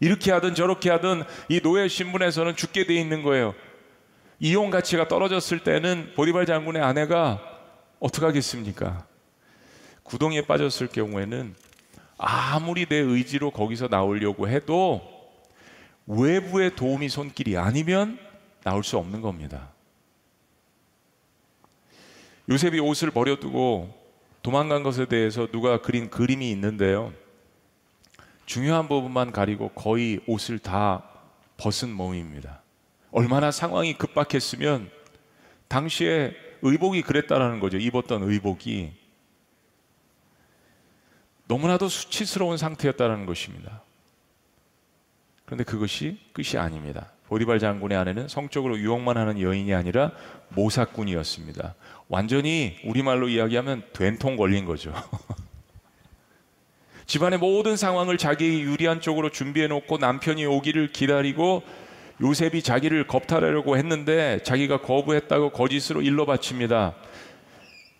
[0.01, 3.55] 이렇게 하든 저렇게 하든 이 노예 신분에서는 죽게 되어 있는 거예요.
[4.41, 7.41] 이용 가치가 떨어졌을 때는 보디발 장군의 아내가
[8.01, 9.07] 어떻게 하겠습니까?
[10.03, 11.55] 구덩이에 빠졌을 경우에는
[12.19, 15.01] 아무리 내 의지로 거기서 나오려고 해도
[16.09, 18.19] 외부의 도움이 손길이 아니면
[18.63, 19.71] 나올 수 없는 겁니다.
[22.49, 24.03] 요셉이 옷을 버려두고
[24.43, 27.13] 도망간 것에 대해서 누가 그린 그림이 있는데요.
[28.47, 31.05] 중요한 부분만 가리고 거의 옷을 다
[31.57, 32.61] 벗은 몸입니다.
[33.13, 34.91] 얼마나 상황이 급박했으면
[35.69, 37.79] 당시에 의복이 그랬다라는 거죠.
[37.79, 38.93] 입었던 의복이
[41.47, 43.83] 너무나도 수치스러운 상태였다는 것입니다.
[45.45, 47.13] 그런데 그것이 끝이 아닙니다.
[47.33, 50.13] 보디발 장군의 아내는 성적으로 유혹만 하는 여인이 아니라
[50.51, 51.75] 모사꾼이었습니다.
[52.09, 54.93] 완전히 우리말로 이야기하면 된통 걸린 거죠.
[57.07, 61.63] 집안의 모든 상황을 자기 유리한 쪽으로 준비해 놓고 남편이 오기를 기다리고
[62.21, 66.95] 요셉이 자기를 겁탈하려고 했는데 자기가 거부했다고 거짓으로 일러 바칩니다.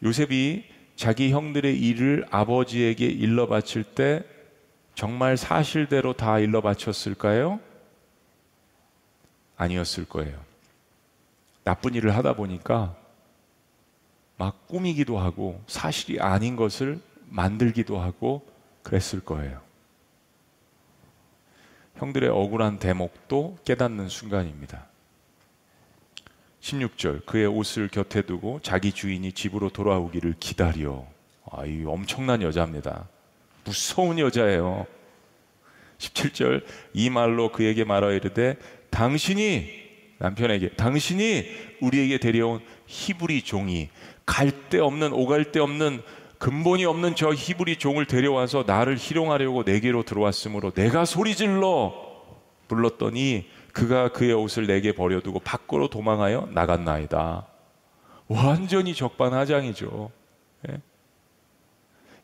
[0.03, 0.65] 요셉이
[0.95, 4.25] 자기 형들의 일을 아버지에게 일러 바칠 때
[4.95, 7.72] 정말 사실대로 다 일러 바쳤을까요?
[9.63, 10.39] 아니었을 거예요.
[11.65, 12.97] 나쁜 일을 하다 보니까
[14.37, 18.47] 막 꾸미기도 하고 사실이 아닌 것을 만들기도 하고
[18.83, 19.61] 그랬을 거예요.
[21.97, 24.87] 형들의 억울한 대목도 깨닫는 순간입니다.
[26.61, 31.07] 16절 그의 옷을 곁에 두고 자기 주인이 집으로 돌아오기를 기다려.
[31.51, 33.09] 아, 이 엄청난 여자입니다.
[33.65, 34.87] 무서운 여자예요.
[35.99, 38.57] 17절 이 말로 그에게 말하 이르되
[38.93, 39.83] 당신이
[40.19, 41.47] 남편에게 당신이
[41.81, 43.89] 우리에게 데려온 히브리 종이
[44.25, 46.03] 갈 데 없는 오갈 데 없는
[46.39, 51.93] 근본이 없는 저 히브리 종을 데려와서 나를 희롱하려고 내게로 들어왔으므로 내가 소리질러
[52.69, 57.47] 불렀더니 그가 그의 옷을 내게 버려두고 밖으로 도망하여 나갔나이다.
[58.29, 60.11] 완전히 적반하장이죠.
[60.71, 60.81] 예?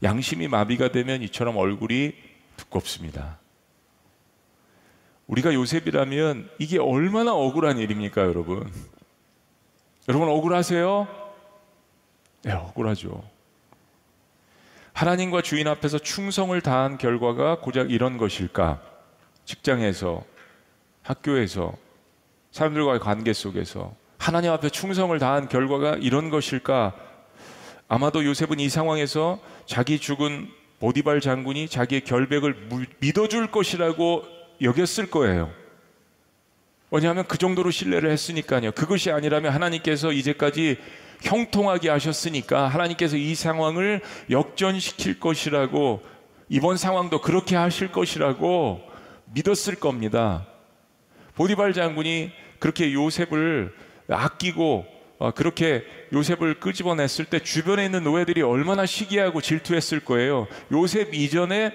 [0.02, 2.12] 양심이 마비가 되면 이처럼 얼굴이
[2.56, 3.38] 두껍습니다.
[5.28, 8.70] 우리가 요셉이라면 이게 얼마나 억울한 일입니까, 여러분?
[10.08, 11.06] 여러분 억울하세요?
[12.44, 13.22] 네, 억울하죠.
[14.94, 18.80] 하나님과 주인 앞에서 충성을 다한 결과가 고작 이런 것일까?
[19.44, 20.24] 직장에서,
[21.02, 21.74] 학교에서,
[22.50, 26.94] 사람들과의 관계 속에서 하나님 앞에 충성을 다한 결과가 이런 것일까?
[27.86, 30.48] 아마도 요셉은 이 상황에서 자기 죽은
[30.80, 32.68] 보디발 장군이 자기의 결백을
[33.00, 35.52] 믿어줄 것이라고 여겼을 거예요.
[36.90, 38.72] 왜냐하면 그 정도로 신뢰를 했으니까요.
[38.72, 40.78] 그것이 아니라면 하나님께서 이제까지
[41.22, 44.00] 형통하게 하셨으니까 하나님께서 이 상황을
[44.30, 46.02] 역전시킬 것이라고
[46.48, 48.80] 이번 상황도 그렇게 하실 것이라고
[49.34, 50.46] 믿었을 겁니다.
[51.34, 53.74] 보디발 장군이 그렇게 요셉을
[54.08, 54.86] 아끼고
[55.18, 60.46] 어, 그렇게 요셉을 끄집어냈을 때 주변에 있는 노예들이 얼마나 시기하고 질투했을 거예요.
[60.72, 61.72] 요셉 이전에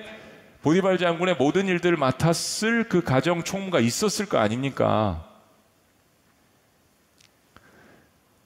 [0.64, 5.30] 보디발 장군의 모든 일들을 맡았을 그 가정 총무가 있었을 거 아닙니까?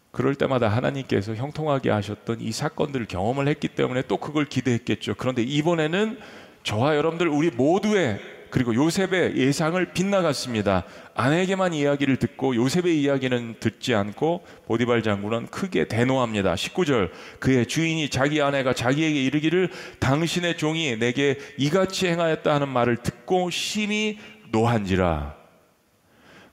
[0.09, 5.13] 그럴 때마다 하나님께서 형통하게 하셨던 이 사건들을 경험을 했기 때문에 또 그걸 기대했겠죠.
[5.15, 6.19] 그런데 이번에는
[6.63, 8.19] 저와 여러분들 우리 모두의
[8.49, 10.83] 그리고 요셉의 예상을 빗나갔습니다.
[11.13, 16.55] 아내에게만 이야기를 듣고 요셉의 이야기는 듣지 않고 보디발 장군은 크게 대노합니다.
[16.55, 19.69] 19절 그의 주인이 자기 아내가 자기에게 이르기를
[19.99, 24.19] 당신의 종이 내게 이같이 행하였다 하는 말을 듣고 심히
[24.51, 25.35] 노한지라.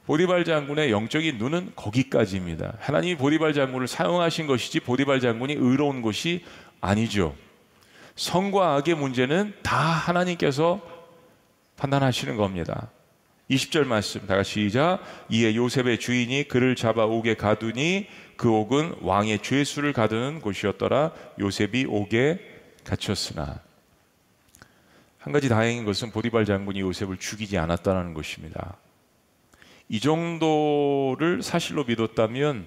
[0.06, 2.74] 보디발 장군의 영적인 눈은 거기까지입니다.
[2.78, 6.44] 하나님이 보디발 장군을 사용하신 것이지 보디발 장군이 의로운 것이
[6.80, 7.34] 아니죠.
[8.14, 10.93] 성과 악의 문제는 다 하나님께서
[11.76, 12.90] 판단하시는 겁니다.
[13.50, 15.00] 20절 말씀 다 같이 시작.
[15.28, 18.06] 이에 요셉의 주인이 그를 잡아 옥에 가두니
[18.36, 21.12] 그 옥은 왕의 죄수를 가두는 곳이었더라.
[21.38, 22.40] 요셉이 옥에
[22.84, 23.60] 갇혔으나
[25.18, 28.76] 한 가지 다행인 것은 보디발 장군이 요셉을 죽이지 않았다는 것입니다.
[29.88, 32.66] 이 정도를 사실로 믿었다면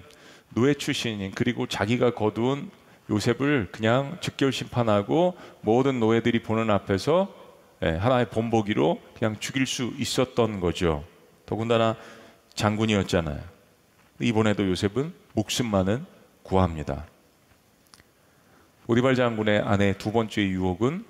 [0.54, 2.70] 노예 출신인 그리고 자기가 거두은
[3.10, 7.37] 요셉을 그냥 즉결 심판하고 모든 노예들이 보는 앞에서 예,
[7.80, 11.04] 하나의 본보기로 그냥 죽일 수 있었던 거죠.
[11.46, 11.96] 더군다나
[12.54, 13.40] 장군이었잖아요.
[14.20, 16.04] 이번에도 요셉은 목숨만은
[16.42, 17.06] 구합니다.
[18.88, 21.04] 오디발 장군의 아내 두 번째 유혹은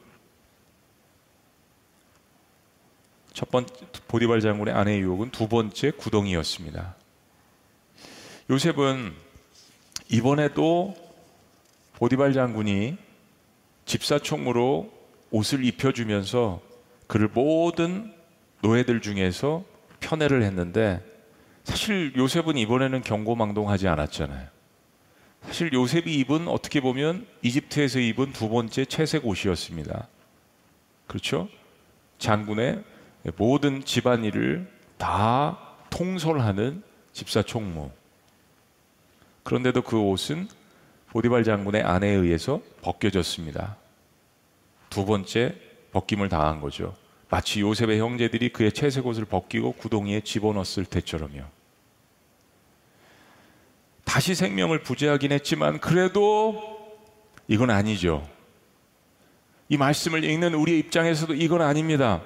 [3.32, 3.72] 첫 번째
[4.08, 6.96] 보디발 장군의 아내의 유혹은 두 번째 구덩이였습니다.
[8.50, 9.14] 요셉은
[10.08, 10.96] 이번에도
[11.94, 12.98] 보디발 장군이
[13.86, 14.97] 집사총무로
[15.30, 16.60] 옷을 입혀주면서
[17.06, 18.12] 그를 모든
[18.62, 19.64] 노예들 중에서
[20.00, 21.04] 편애를 했는데
[21.64, 24.48] 사실 요셉은 이번에는 경고망동하지 않았잖아요.
[25.42, 30.08] 사실 요셉이 입은 어떻게 보면 이집트에서 입은 두 번째 채색 옷이었습니다.
[31.06, 31.48] 그렇죠?
[32.18, 32.82] 장군의
[33.36, 35.58] 모든 집안일을 다
[35.90, 37.90] 통솔하는 집사 총무.
[39.42, 40.48] 그런데도 그 옷은
[41.08, 43.76] 보디발 장군의 아내에 의해서 벗겨졌습니다.
[44.98, 45.54] 두 번째
[45.92, 46.92] 벗김을 당한 거죠.
[47.30, 51.44] 마치 요셉의 형제들이 그의 채색 옷을 벗기고 구덩이에 집어넣었을 때처럼요.
[54.02, 56.98] 다시 생명을 부재하긴 했지만 그래도
[57.46, 58.28] 이건 아니죠.
[59.68, 62.20] 이 말씀을 읽는 우리의 입장에서도 이건 아닙니다.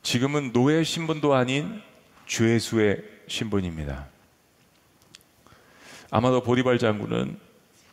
[0.00, 1.82] 지금은 노예 신분도 아닌
[2.26, 4.06] 죄수의 신분입니다.
[6.10, 7.38] 아마도 보디발 장군은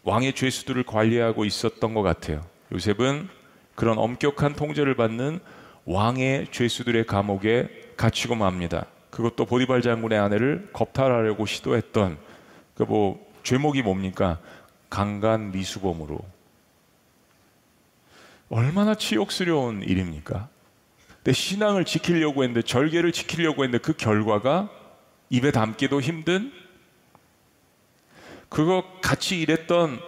[0.03, 2.47] 왕의 죄수들을 관리하고 있었던 것 같아요.
[2.71, 3.35] 요셉은
[3.77, 5.39] 그런 엄격한 통제를 받는
[5.85, 8.87] 왕의 죄수들의 감옥에 갇히고 맙니다.
[9.11, 12.17] 그것도 보디발 장군의 아내를 겁탈하려고 시도했던
[12.75, 14.39] 그 뭐 죄목이 뭡니까?
[14.89, 16.19] 강간 미수범으로
[18.49, 20.49] 얼마나 치욕스러운 일입니까?
[21.23, 24.69] 내 신앙을 지키려고 했는데 절개를 지키려고 했는데 그 결과가
[25.29, 26.51] 입에 담기도 힘든
[28.49, 30.01] 그거 같이 일했던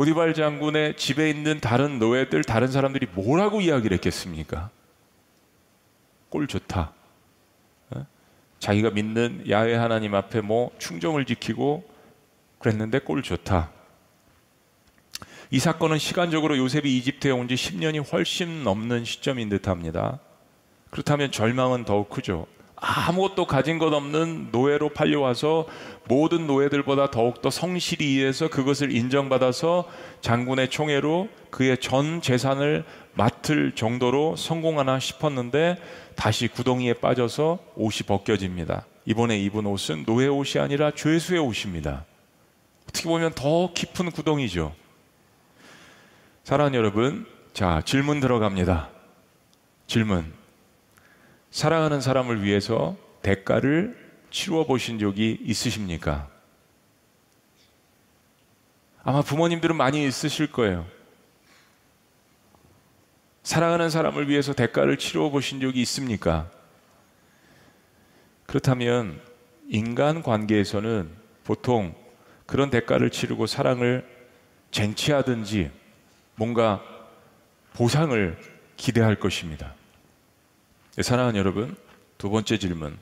[0.00, 4.70] 보디발 장군의 집에 있는 다른 노예들, 다른 사람들이 뭐라고 이야기를 했겠습니까?
[6.30, 6.94] 꼴 좋다.
[7.90, 8.06] 어?
[8.60, 11.84] 자기가 믿는 야외 하나님 앞에 뭐 충정을 지키고
[12.60, 13.72] 그랬는데 꼴 좋다.
[15.50, 20.18] 이 사건은 시간적으로 요셉이 이집트에 온 지 10년이 훨씬 넘는 시점인 듯 합니다.
[20.88, 22.46] 그렇다면 절망은 더욱 크죠.
[22.80, 25.66] 아무것도 가진 것 없는 노예로 팔려와서
[26.08, 29.86] 모든 노예들보다 더욱더 성실히 일해서 그것을 인정받아서
[30.22, 35.76] 장군의 총애로 그의 전 재산을 맡을 정도로 성공하나 싶었는데
[36.16, 38.86] 다시 구덩이에 빠져서 옷이 벗겨집니다.
[39.04, 42.04] 이번에 입은 옷은 노예 옷이 아니라 죄수의 옷입니다.
[42.88, 44.74] 어떻게 보면 더 깊은 구덩이죠.
[46.44, 48.88] 사랑하는 여러분, 자, 질문 들어갑니다.
[49.86, 50.39] 질문.
[51.50, 53.96] 사랑하는 사람을 위해서 대가를
[54.30, 56.28] 치루어 보신 적이 있으십니까?
[59.02, 60.86] 아마 부모님들은 많이 있으실 거예요.
[63.42, 66.50] 사랑하는 사람을 위해서 대가를 치루어 보신 적이 있습니까?
[68.46, 69.20] 그렇다면
[69.68, 71.10] 인간 관계에서는
[71.44, 71.94] 보통
[72.46, 74.06] 그런 대가를 치르고 사랑을
[74.70, 75.70] 쟁취하든지
[76.36, 76.82] 뭔가
[77.72, 78.38] 보상을
[78.76, 79.74] 기대할 것입니다.
[80.96, 81.76] 네, 사랑하는 여러분,
[82.18, 82.98] 두 번째 질문.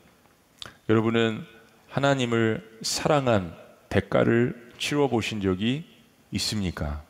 [0.91, 1.43] 여러분은
[1.89, 3.57] 하나님을 사랑한
[3.89, 5.87] 대가를 치러 보신 적이
[6.33, 7.03] 있습니까?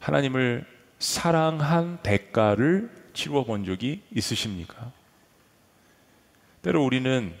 [0.00, 0.66] 하나님을
[0.98, 4.90] 사랑한 대가를 치러 본 적이 있으십니까?
[6.62, 7.32] 때로 우리는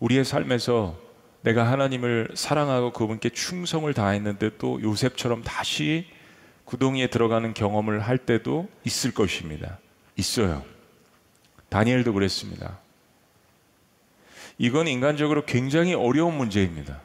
[0.00, 0.98] 우리의 삶에서
[1.40, 6.06] 내가 하나님을 사랑하고 그분께 충성을 다했는데 또 요셉처럼 다시
[6.66, 9.78] 구덩이에 들어가는 경험을 할 때도 있을 것입니다.
[10.16, 10.64] 있어요.
[11.68, 12.78] 다니엘도 그랬습니다.
[14.58, 17.00] 이건 인간적으로 굉장히 어려운 문제입니다.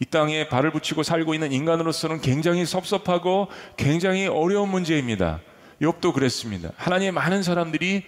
[0.00, 5.40] 이 땅에 발을 붙이고 살고 있는 인간으로서는 굉장히 섭섭하고 굉장히 어려운 문제입니다.
[5.80, 6.72] 욥도 그랬습니다.
[6.76, 8.04] 하나님의 많은 사람들이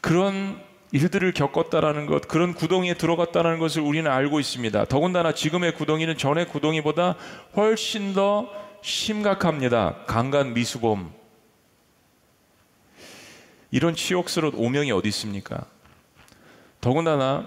[0.00, 0.60] 그런
[0.90, 4.84] 일들을 겪었다라는 것, 그런 구덩이에 들어갔다는 것을 우리는 알고 있습니다.
[4.86, 7.16] 더군다나 지금의 구덩이는 전의 구덩이보다
[7.56, 8.50] 훨씬 더
[8.82, 10.04] 심각합니다.
[10.06, 11.21] 강간 미수범.
[13.72, 15.64] 이런 치욕스러운 오명이 어디 있습니까?
[16.80, 17.46] 더군다나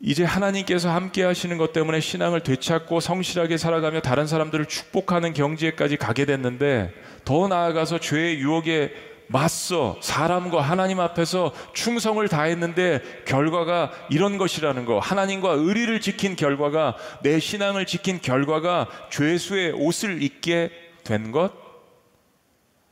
[0.00, 6.24] 이제 하나님께서 함께 하시는 것 때문에 신앙을 되찾고 성실하게 살아가며 다른 사람들을 축복하는 경지에까지 가게
[6.24, 6.92] 됐는데
[7.24, 8.92] 더 나아가서 죄의 유혹에
[9.28, 14.98] 맞서 사람과 하나님 앞에서 충성을 다했는데 결과가 이런 것이라는 거.
[14.98, 20.70] 하나님과 의리를 지킨 결과가 내 신앙을 지킨 결과가 죄수의 옷을 입게
[21.04, 21.52] 된 것?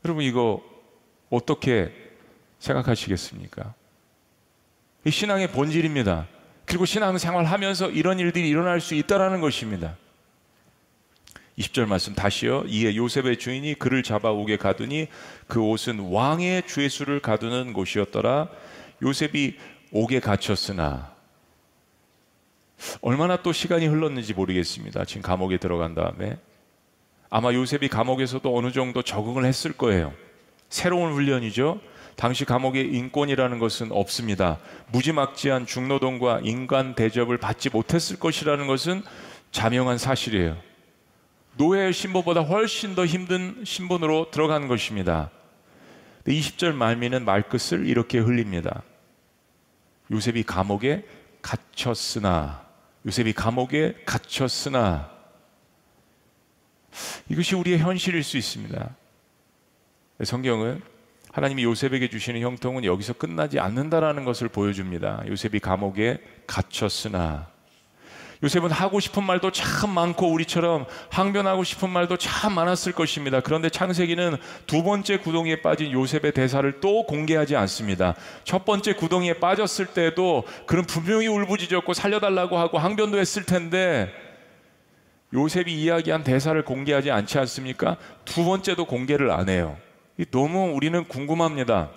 [0.05, 0.74] 여러분 이거
[1.35, 1.93] 어떻게
[2.59, 3.74] 생각하시겠습니까?
[5.05, 6.26] 이 신앙의 본질입니다.
[6.64, 9.97] 그리고 신앙생활 하면서 이런 일들이 일어날 수 있다라는 것입니다.
[11.59, 12.64] 20절 말씀 다시요.
[12.66, 15.09] 이에 요셉의 주인이 그를 잡아오게 가두니
[15.47, 18.49] 그 옷은 왕의 죄수를 가두는 곳이었더라.
[19.03, 19.57] 요셉이
[19.93, 21.14] 옥에 갇혔으나
[23.01, 25.05] 얼마나 또 시간이 흘렀는지 모르겠습니다.
[25.05, 26.39] 지금 감옥에 들어간 다음에
[27.30, 30.12] 아마 요셉이 감옥에서도 어느 정도 적응을 했을 거예요.
[30.69, 31.81] 새로운 훈련이죠.
[32.17, 34.59] 당시 감옥에 인권이라는 것은 없습니다.
[34.93, 39.03] 무지막지한 중노동과 인간 대접을 받지 못했을 것이라는 것은
[39.51, 40.57] 자명한 사실이에요.
[41.57, 45.31] 노예의 신분보다 훨씬 더 힘든 신분으로 들어간 것입니다.
[46.27, 48.83] 20절 말미는 말끝을 이렇게 흘립니다.
[50.11, 51.05] 요셉이 감옥에
[51.43, 52.65] 갇혔으나
[53.07, 55.11] 요셉이 감옥에 갇혔으나
[57.29, 58.97] 이것이 우리의 현실일 수 있습니다.
[60.23, 60.83] 성경은
[61.33, 65.25] 하나님이 요셉에게 주시는 형통은 여기서 끝나지 않는다라는 것을 보여줍니다.
[65.27, 67.49] 요셉이 감옥에 갇혔으나
[68.45, 73.41] 요셉은 하고 싶은 말도 참 많고 우리처럼 항변하고 싶은 말도 참 많았을 것입니다.
[73.41, 74.37] 그런데 창세기는
[74.67, 78.15] 두 번째 구덩이에 빠진 요셉의 대사를 또 공개하지 않습니다.
[78.45, 84.12] 첫 번째 구덩이에 빠졌을 때도 그는 분명히 울부짖었고 살려달라고 하고 항변도 했을 텐데
[85.33, 87.97] 요셉이 이야기한 대사를 공개하지 않지 않습니까?
[88.25, 89.77] 두 번째도 공개를 안 해요.
[90.31, 91.91] 너무 우리는 궁금합니다.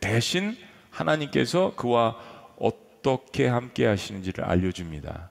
[0.00, 0.56] 대신
[0.90, 2.16] 하나님께서 그와
[2.58, 5.30] 어떻게 함께 하시는지를 알려줍니다.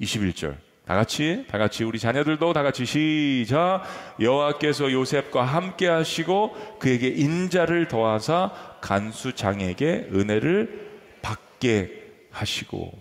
[0.00, 0.56] 21절.
[0.84, 3.82] 다 같이, 다 같이 우리 자녀들도 다 같이 시작.
[4.20, 10.90] 여호와께서 요셉과 함께 하시고 그에게 인자를 더하사 간수장에게 은혜를
[11.22, 12.92] 받게 하시고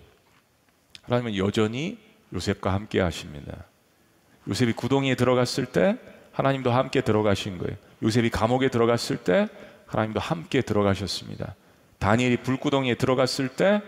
[1.03, 1.97] 하나님은 여전히
[2.33, 3.65] 요셉과 함께 하십니다.
[4.47, 5.97] 요셉이 구덩이에 들어갔을 때
[6.31, 7.75] 하나님도 함께 들어가신 거예요.
[8.03, 9.47] 요셉이 감옥에 들어갔을 때
[9.85, 11.55] 하나님도 함께 들어가셨습니다.
[11.99, 13.81] 다니엘이 불구덩이에 들어갔을 때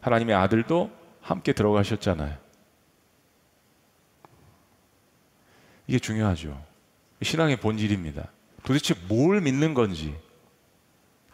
[0.00, 0.90] 하나님의 아들도
[1.20, 2.36] 함께 들어가셨잖아요.
[5.86, 6.62] 이게 중요하죠.
[7.22, 8.28] 신앙의 본질입니다.
[8.64, 10.14] 도대체 뭘 믿는 건지,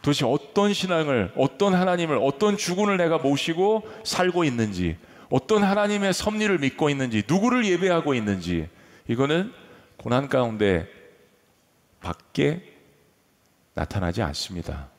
[0.01, 4.97] 도대체 어떤 신앙을, 어떤 하나님을, 어떤 주군을 내가 모시고 살고 있는지,
[5.29, 8.67] 어떤 하나님의 섭리를 믿고 있는지, 누구를 예배하고 있는지,
[9.07, 9.53] 이거는
[9.97, 10.87] 고난 가운데
[12.01, 12.61] 밖에
[13.73, 14.89] 나타나지 않습니다.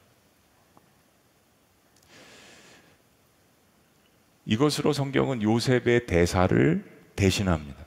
[4.47, 6.85] 이것으로 성경은 요셉의 대사를
[7.15, 7.85] 대신합니다.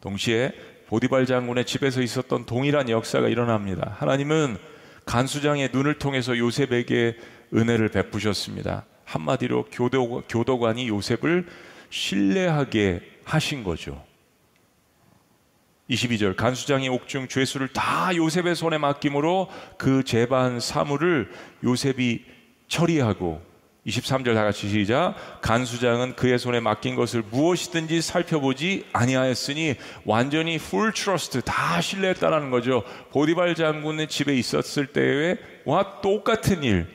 [0.00, 0.52] 동시에
[0.86, 3.96] 보디발 장군의 집에서 있었던 동일한 역사가 일어납니다.
[3.98, 4.58] 하나님은
[5.06, 7.16] 간수장의 눈을 통해서 요셉에게
[7.54, 8.84] 은혜를 베푸셨습니다.
[9.04, 11.48] 한마디로 교도, 교도관이 요셉을
[11.90, 14.04] 신뢰하게 하신 거죠.
[15.92, 21.30] 22절 간수장이 옥중 죄수를 다 요셉의 손에 맡김으로 그 제반 사무를
[21.64, 22.24] 요셉이
[22.68, 23.42] 처리하고
[23.86, 25.16] 23절 다 같이 시작.
[25.40, 29.74] 간수장은 그의 손에 맡긴 것을 무엇이든지 살펴보지 아니하였으니
[30.04, 32.84] 완전히 full trust 다 신뢰했다라는 거죠.
[33.10, 36.86] 보디발 장군의 집에 있었을 때와 똑같은 일이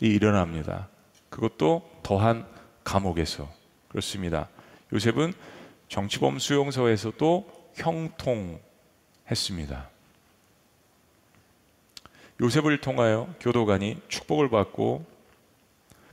[0.00, 0.88] 일어납니다.
[1.30, 2.46] 그것도 더한
[2.84, 3.50] 감옥에서
[3.88, 4.48] 그렇습니다.
[4.92, 5.32] 요셉은
[5.88, 8.62] 정치범 수용소에서도 형통했습니다.
[12.40, 15.04] 요셉을 통하여 교도관이 축복을 받고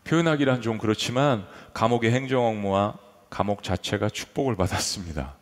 [0.03, 2.97] 표현하기란 좀 그렇지만 감옥의 행정 업무와
[3.30, 5.36] 감옥 자체가 축복을 받았습니다.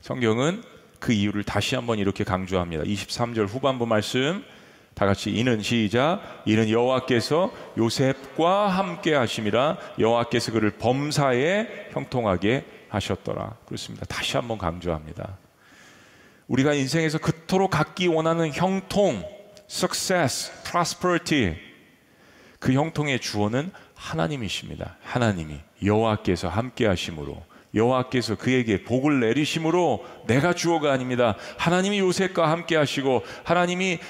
[0.00, 0.62] 성경은
[0.98, 2.84] 그 이유를 다시 한번 이렇게 강조합니다.
[2.84, 4.44] 23절 후반부 말씀
[4.94, 13.56] 다 같이 이는 시작 이는 여호와께서 요셉과 함께 하심이라 여호와께서 그를 범사에 형통하게 하셨더라.
[13.66, 14.04] 그렇습니다.
[14.06, 15.38] 다시 한번 강조합니다.
[16.50, 19.24] 우리가 인생에서 그토록 갖기 원하는 형통,
[19.70, 21.56] success, prosperity
[22.58, 24.96] 그 형통의 주어는 하나님이십니다.
[25.02, 27.40] 하나님이 여호와께서 함께 하심으로
[27.72, 31.36] 여호와께서 그에게 복을 내리심으로 내가 주어가 아닙니다.
[31.56, 34.00] 하나님이 요셉과 함께 하시고 하나님이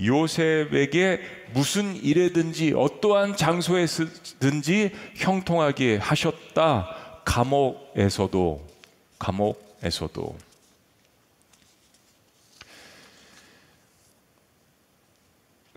[0.00, 1.20] 요셉에게
[1.52, 6.96] 무슨 일에든지 어떠한 장소에든지 형통하게 하셨다.
[7.24, 8.64] 감옥에서도
[9.18, 10.49] 감옥에서도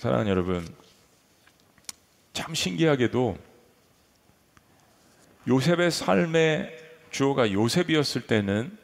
[0.04, 0.68] 사랑하는 여러분
[2.34, 3.38] 참 신기하게도
[5.48, 6.78] 요셉의 삶의
[7.10, 8.78] 주어가 요셉이었을 때는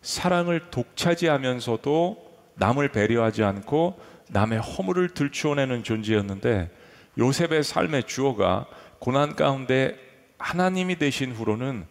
[0.00, 4.00] 사랑을 독차지하면서도 남을 배려하지 않고
[4.30, 6.70] 남의 허물을 들추어내는 존재였는데
[7.18, 8.66] 요셉의 삶의 주어가
[9.00, 9.98] 고난 가운데
[10.38, 11.84] 하나님이 되신 후로는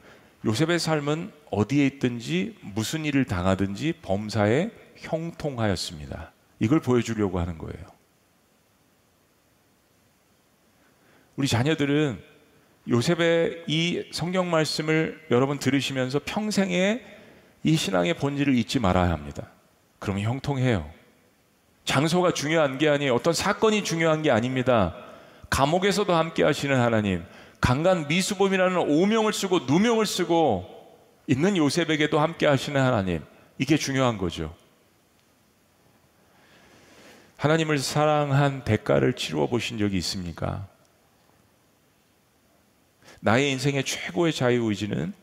[0.46, 6.32] 요셉의 삶은 어디에 있든지 무슨 일을 당하든지 범사에 형통하였습니다.
[6.58, 7.93] 이걸 보여주려고 하는 거예요.
[11.36, 12.22] 우리 자녀들은
[12.90, 17.02] 요셉의 이 성경 말씀을 여러분 들으시면서 평생에
[17.64, 19.48] 이 신앙의 본질을 잊지 말아야 합니다.
[20.00, 20.90] 그러면 형통해요.
[21.86, 23.16] 장소가 중요한 게 아니에요.
[23.16, 24.96] 어떤 사건이 중요한 게 아닙니다.
[25.50, 27.24] 감옥에서도 함께 하시는 하나님,
[27.62, 30.70] 강간 미수범이라는 오명을 쓰고 누명을 쓰고
[31.28, 33.24] 있는 요셉에게도 함께 하시는 하나님.
[33.58, 34.54] 이게 중요한 거죠.
[37.38, 40.68] 하나님을 사랑한 대가를 치루어 보신 적이 있습니까?
[43.24, 45.14] 나의 인생의 최고의 자유의지는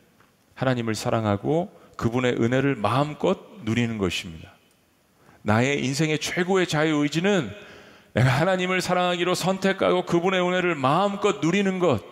[0.55, 4.55] 하나님을 사랑하고 그분의 은혜를 마음껏 누리는 것입니다.
[5.43, 7.51] 나의 인생의 최고의 자유의지는
[8.15, 12.03] 내가 하나님을 사랑하기로 선택하고 그분의 은혜를 마음껏 누리는 것.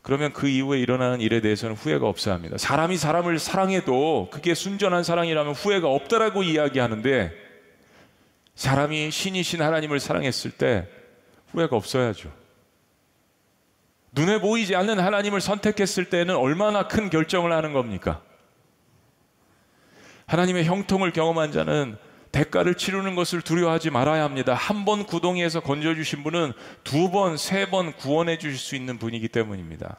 [0.00, 2.56] 그러면 그 이후에 일어나는 일에 대해서는 후회가 없어 합니다.
[2.56, 7.30] 사람이 사람을 사랑해도 그게 순전한 사랑이라면 후회가 없다라고 이야기하는데
[8.54, 10.88] 사람이 신이신 하나님을 사랑했을 때
[11.52, 12.41] 후회가 없어야죠.
[14.12, 18.22] 눈에 보이지 않는 하나님을 선택했을 때는 얼마나 큰 결정을 하는 겁니까?
[20.26, 21.96] 하나님의 형통을 경험한 자는
[22.30, 24.54] 대가를 치르는 것을 두려워하지 말아야 합니다.
[24.54, 26.52] 한 번 구덩이에서 건져주신 분은
[26.84, 29.98] 두 번, 세 번 구원해 주실 수 있는 분이기 때문입니다.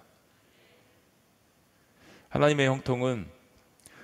[2.30, 3.28] 하나님의 형통은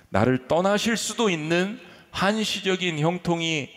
[0.08, 1.80] 나를 떠나실 수도 있는
[2.12, 3.70] 한시적인 형통이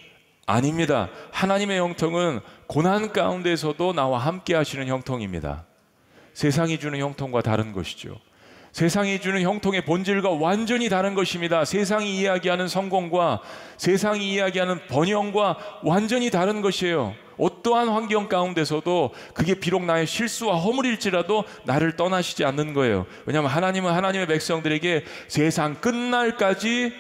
[0.46, 1.10] 아닙니다.
[1.32, 5.66] 하나님의 형통은 고난 가운데서도 나와 함께 하시는 형통입니다.
[6.34, 8.20] 세상이 주는 형통과 다른 것이죠.
[8.74, 11.64] 세상이 주는 형통의 본질과 완전히 다른 것입니다.
[11.64, 13.42] 세상이 이야기하는 성공과
[13.78, 17.14] 세상이 이야기하는 번영과 완전히 다른 것이에요.
[17.38, 23.06] 어떠한 환경 가운데서도 그게 비록 나의 실수와 허물일지라도 나를 떠나시지 않는 거예요.
[23.26, 26.94] 왜냐하면 하나님은 하나님의 백성들에게 세상 끝날까지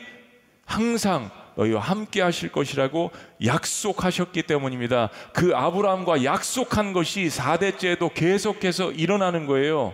[0.66, 3.12] 항상 너희와 함께 하실 것이라고
[3.46, 5.10] 약속하셨기 때문입니다.
[5.34, 9.94] 그 아브라함과 약속한 것이 4대째에도 계속해서 일어나는 거예요.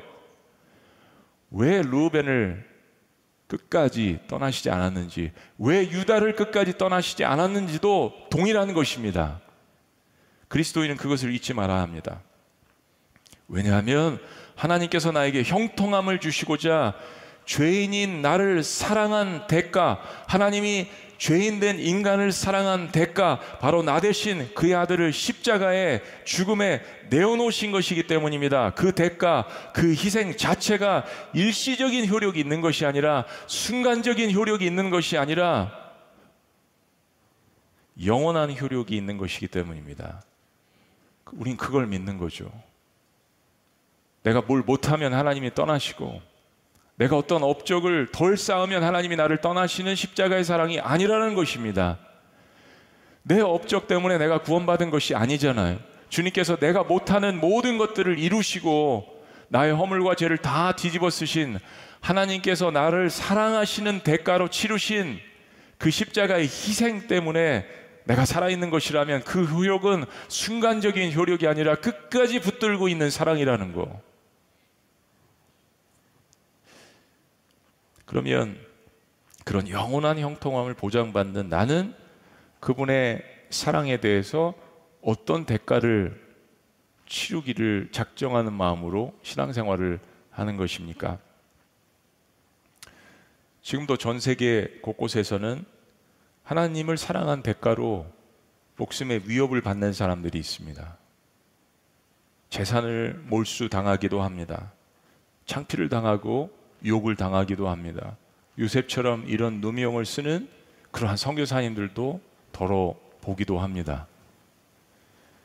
[1.52, 2.68] 왜 루벤을
[3.48, 9.42] 끝까지 떠나시지 않았는지, 왜 유다를 끝까지 떠나시지 않았는지도 동일한 것입니다.
[10.48, 12.22] 그리스도인은 그것을 잊지 말아야 합니다.
[13.48, 14.20] 왜냐하면
[14.56, 16.94] 하나님께서 나에게 형통함을 주시고자
[17.50, 20.88] 죄인인 나를 사랑한 대가, 하나님이
[21.18, 28.76] 죄인된 인간을 사랑한 대가 바로 나 대신 그의 아들을 십자가에 죽음에 내어놓으신 것이기 때문입니다.
[28.76, 35.72] 그 대가, 그 희생 자체가 일시적인 효력이 있는 것이 아니라 순간적인 효력이 있는 것이 아니라
[38.06, 40.22] 영원한 효력이 있는 것이기 때문입니다.
[41.32, 42.52] 우린 그걸 믿는 거죠.
[44.22, 46.29] 내가 뭘 못하면 하나님이 떠나시고
[47.00, 51.98] 내가 어떤 업적을 덜 쌓으면 하나님이 나를 떠나시는 십자가의 사랑이 아니라는 것입니다.
[53.24, 55.80] 내 업적 때문에 내가 구원받은 것이 아니잖아요.
[56.10, 61.58] 주님께서 내가 못하는 모든 것들을 이루시고 나의 허물과 죄를 다 뒤집어 쓰신
[62.02, 65.20] 하나님께서 나를 사랑하시는 대가로 치르신
[65.78, 67.66] 그 십자가의 희생 때문에
[68.04, 74.09] 내가 살아있는 것이라면 그 효력은 순간적인 효력이 아니라 끝까지 붙들고 있는 사랑이라는 거.
[78.10, 78.58] 그러면
[79.46, 81.94] 그런 영원한 형통함을 보장받는 나는
[82.60, 84.56] 그분의 사랑에 대해서
[85.04, 86.20] 어떤 대가를
[87.06, 90.00] 치르기를 작정하는 마음으로 신앙생활을
[90.32, 91.20] 하는 것입니까?
[93.62, 95.64] 지금도 전 세계 곳곳에서는
[96.42, 98.08] 하나님을 사랑한 대가로
[98.78, 100.98] 목숨의 위협을 받는 사람들이 있습니다.
[102.50, 104.74] 재산을 몰수 당하기도 합니다.
[105.46, 108.18] 창피를 당하고 욕을 당하기도 합니다.
[108.58, 110.48] 요셉처럼 이런 누명을 쓰는
[110.92, 112.22] 그러한 선교사님들도
[112.52, 114.08] 더러 보기도 합니다.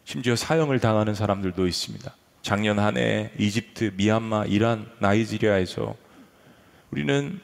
[0.05, 2.15] 심지어 사형을 당하는 사람들도 있습니다.
[2.43, 5.97] 작년 한 해 이집트, 미얀마, 이란, 나이지리아에서
[6.91, 7.41] 우리는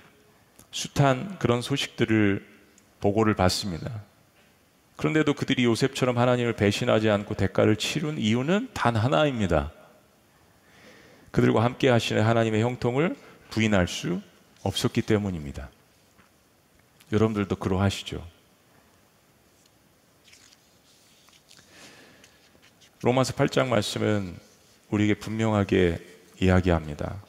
[0.70, 2.46] 숱한 그런 소식들을
[3.00, 4.02] 보고를 받습니다.
[4.96, 9.72] 그런데도 그들이 요셉처럼 하나님을 배신하지 않고 대가를 치른 이유는 단 하나입니다.
[11.30, 13.16] 그들과 함께 하시는 하나님의 형통을
[13.50, 14.20] 부인할 수
[14.62, 15.68] 없었기 때문입니다.
[17.12, 18.24] 여러분들도 그러하시죠.
[23.02, 24.36] 로마서 8장 말씀은
[24.90, 25.98] 우리에게 분명하게
[26.40, 27.22] 이야기합니다.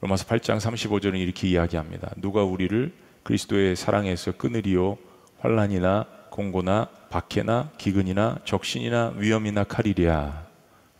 [0.00, 2.12] 로마서 8장 35절은 이렇게 이야기합니다.
[2.16, 4.98] 누가 우리를 그리스도의 사랑에서 끊으리요
[5.38, 10.46] 환란이나 공고나 박해나 기근이나 적신이나 위험이나 칼이랴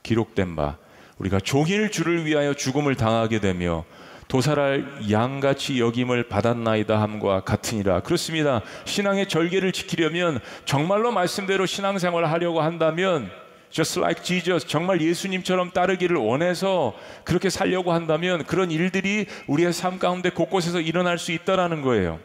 [0.02, 0.76] 기록된 바
[1.22, 3.84] 우리가 종일 주를 위하여 죽음을 당하게 되며
[4.26, 8.00] 도살할 양같이 여김을 받았나이다 함과 같으니라.
[8.00, 8.62] 그렇습니다.
[8.86, 13.30] 신앙의 절개를 지키려면 정말로 말씀대로 신앙생활을 하려고 한다면
[13.70, 16.94] just like Jesus 정말 예수님처럼 따르기를 원해서
[17.24, 22.18] 그렇게 살려고 한다면 그런 일들이 우리의 삶 가운데 곳곳에서 일어날 수 있다라는 거예요.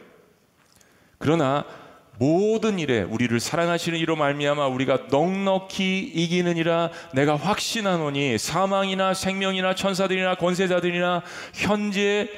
[1.18, 1.64] 그러나
[2.18, 11.22] 모든 일에 우리를 사랑하시는 이로 말미암아 우리가 넉넉히 이기는이라 내가 확신하노니 사망이나 생명이나 천사들이나 권세자들이나
[11.54, 12.28] 현재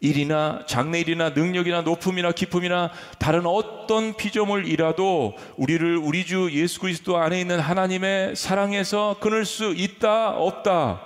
[0.00, 7.58] 일이나 장래일이나 능력이나 높음이나 기쁨이나 다른 어떤 피조물이라도 우리를 우리 주 예수 그리스도 안에 있는
[7.58, 11.04] 하나님의 사랑에서 끊을 수 있다 없다.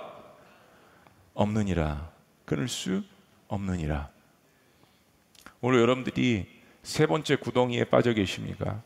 [1.33, 2.11] 없느니라.
[2.45, 3.01] 끊을 수
[3.47, 4.09] 없느니라.
[5.61, 6.52] 오늘 여러분들이
[6.83, 8.83] 세 번째 구덩이에 빠져 계십니까?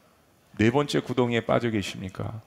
[0.57, 2.41] 네 번째 구덩이에 빠져 계십니까?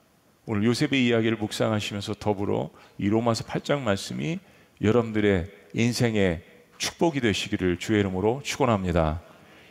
[0.45, 4.39] 오늘 요셉의 이야기를 묵상하시면서 더불어 이 로마서 8장 말씀이
[4.81, 6.43] 여러분들의 인생의
[6.77, 9.21] 축복이 되시기를 주의 이름으로 축원합니다.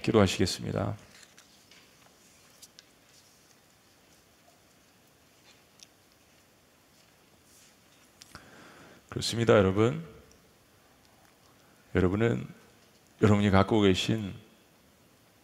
[0.02, 0.96] 기도하시겠습니다.
[9.08, 10.04] 그렇습니다, 여러분.
[11.96, 12.46] 여러분은
[13.20, 14.32] 여러분이 갖고 계신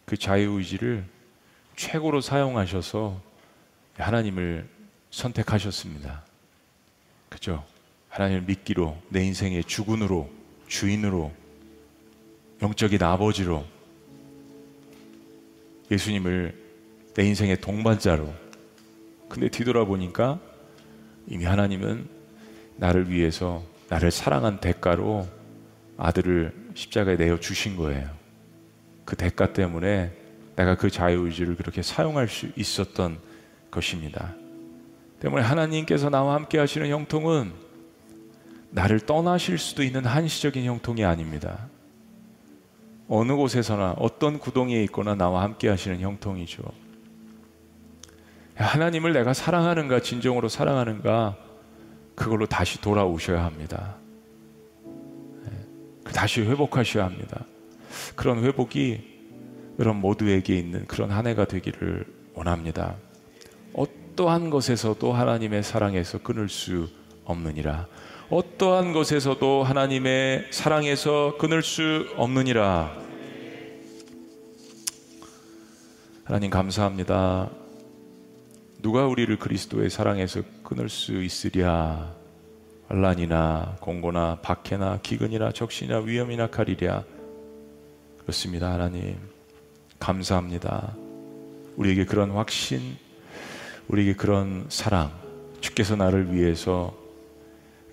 [0.07, 1.03] 그 자유의지를
[1.75, 3.21] 최고로 사용하셔서
[3.97, 4.65] 하나님을
[5.11, 6.23] 선택하셨습니다.
[7.27, 7.65] 그죠?
[8.07, 10.29] 하나님을 믿기로, 내 인생의 주군으로,
[10.67, 11.33] 주인으로,
[12.61, 13.65] 영적인 아버지로,
[15.91, 16.57] 예수님을
[17.13, 18.33] 내 인생의 동반자로.
[19.27, 20.39] 근데 뒤돌아보니까
[21.27, 22.07] 이미 하나님은
[22.77, 25.27] 나를 위해서 나를 사랑한 대가로
[25.97, 28.09] 아들을 십자가에 내어 주신 거예요.
[29.07, 30.11] 그 대가 때문에
[30.57, 33.17] 내가 그 자유의지를 그렇게 사용할 수 있었던
[33.71, 34.35] 것입니다.
[35.21, 37.53] 때문에 하나님께서 나와 함께 하시는 형통은
[38.69, 41.69] 나를 떠나실 수도 있는 한시적인 형통이 아닙니다.
[43.07, 46.63] 어느 곳에서나 어떤 구덩이에 있거나 나와 함께 하시는 형통이죠.
[48.55, 51.37] 하나님을 내가 사랑하는가, 진정으로 사랑하는가,
[52.13, 53.95] 그걸로 다시 돌아오셔야 합니다.
[55.45, 55.51] 네.
[56.11, 57.45] 다시 회복하셔야 합니다.
[58.15, 59.17] 그런 회복이
[59.79, 62.95] 여러분 모두에게 있는 그런 한 해가 되기를 원합니다.
[63.73, 66.87] 어떠한 것에서도 하나님의 사랑에서 끊을 수
[67.25, 67.87] 없느니라.
[68.29, 73.07] 어떠한 것에서도 하나님의 사랑에서 끊을 수 없느니라.
[76.25, 77.49] 하나님 감사합니다.
[78.81, 82.13] 누가 우리를 그리스도의 사랑에서 끊을 수 있으랴?
[82.89, 87.03] 환란이나 공고나 박해나 기근이나 적시나 위험이나 칼이랴.
[88.27, 89.15] 그렇습니다, 하나님.
[89.99, 90.97] 감사합니다.
[91.77, 92.97] 우리에게 그런 확신,
[93.87, 95.13] 우리에게 그런 사랑,
[95.61, 96.93] 주께서 나를 위해서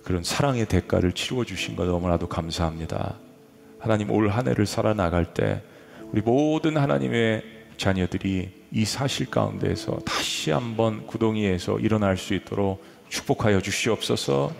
[0.02, 3.14] 그런 사랑의 대가를 치루어 주신 것 너무나도 감사합니다.
[3.78, 5.62] 하나님 올 한 해를 살아나갈 때
[6.10, 7.44] 우리 모든 하나님의
[7.76, 14.52] 자녀들이 이 사실 가운데에서 다시 한번 구덩이에서 일어날 수 있도록 축복하여 주시옵소서.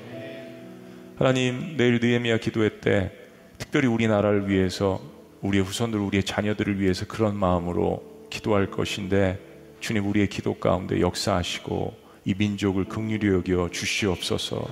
[1.16, 3.10] 하나님 내일 느헤미야 기도회 때
[3.58, 5.13] 특별히 우리나라를 위해서
[5.44, 9.38] 우리의 후손들, 우리의 자녀들을 위해서 그런 마음으로 기도할 것인데
[9.78, 14.66] 주님 우리의 기도 가운데 역사하시고 이 민족을 극률히 여겨 주시옵소서.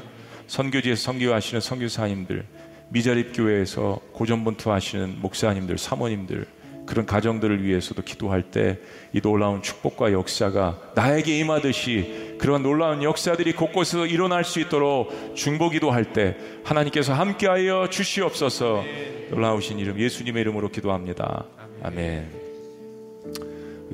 [0.47, 2.47] 선교지에서 선교하시는 선교사님들,
[2.89, 6.47] 미자립 교회에서 고전분투하시는 목사님들, 사모님들
[6.87, 8.78] 그런 가정들을 위해서도 기도할 때
[9.14, 16.12] 이 놀라운 축복과 역사가 나에게 임하듯이 그런 놀라운 역사들이 곳곳에서 일어날 수 있도록 중보기도 할
[16.12, 18.83] 때 하나님께서 함께하여 주시옵소서.
[19.30, 21.45] 놀라우신 이름 예수님의 이름으로 기도합니다.
[21.83, 22.43] 아멘.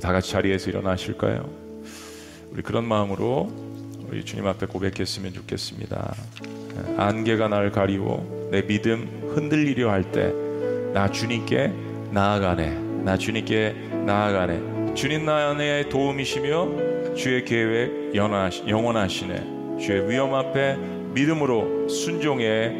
[0.00, 1.48] 다 같이 자리에서 일어나실까요?
[2.50, 3.52] 우리 그런 마음으로
[4.08, 6.14] 우리 주님 앞에 고백했으면 좋겠습니다.
[6.96, 10.32] 안개가 날 가리워 내 믿음 흔들리려 할 때
[10.94, 11.70] 나 주님께
[12.10, 12.70] 나아가네.
[13.04, 13.74] 나 주님께
[14.06, 14.94] 나아가네.
[14.94, 19.78] 주님 나 안에 도움이시며 주의 계획 영원하시네.
[19.80, 20.76] 주의 위험 앞에
[21.14, 22.74] 믿음으로 순종해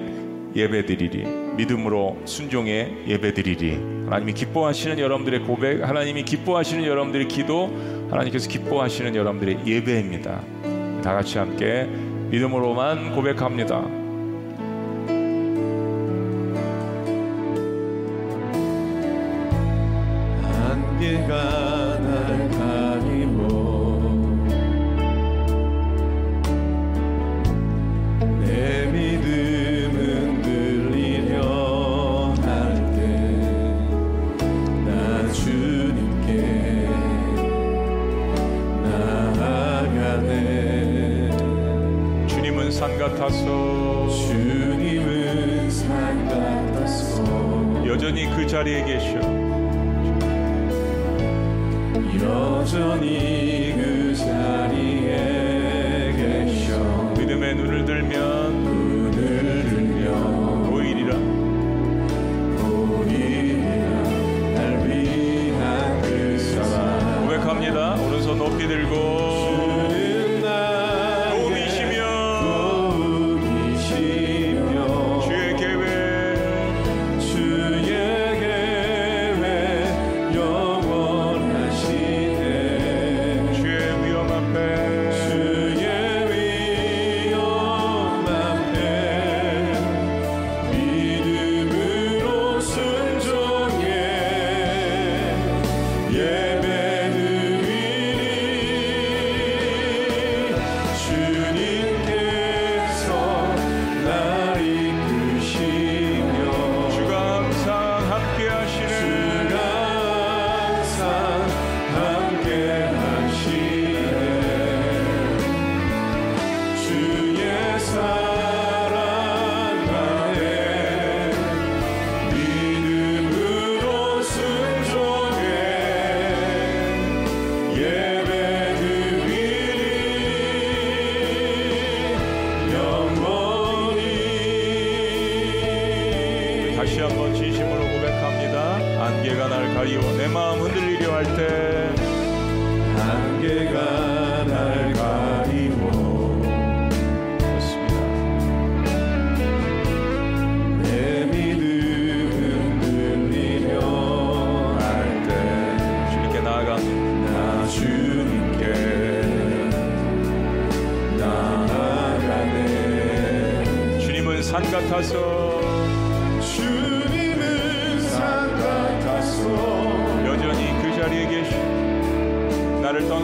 [0.55, 1.24] 예배드리리.
[1.57, 3.99] 믿음으로 순종해 예배드리리.
[4.07, 7.70] 하나님이 기뻐하시는 여러분들의 고백, 하나님이 기뻐하시는 여러분들의 기도,
[8.11, 10.41] 하나님께서 기뻐하시는 여러분들의 예배입니다.
[11.03, 11.87] 다 같이 함께
[12.31, 14.07] 믿음으로만 고백합니다.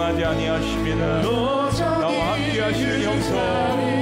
[0.05, 1.23] 떠나지 아니하십니다.
[1.23, 3.94] 나와 함께 하시는 형성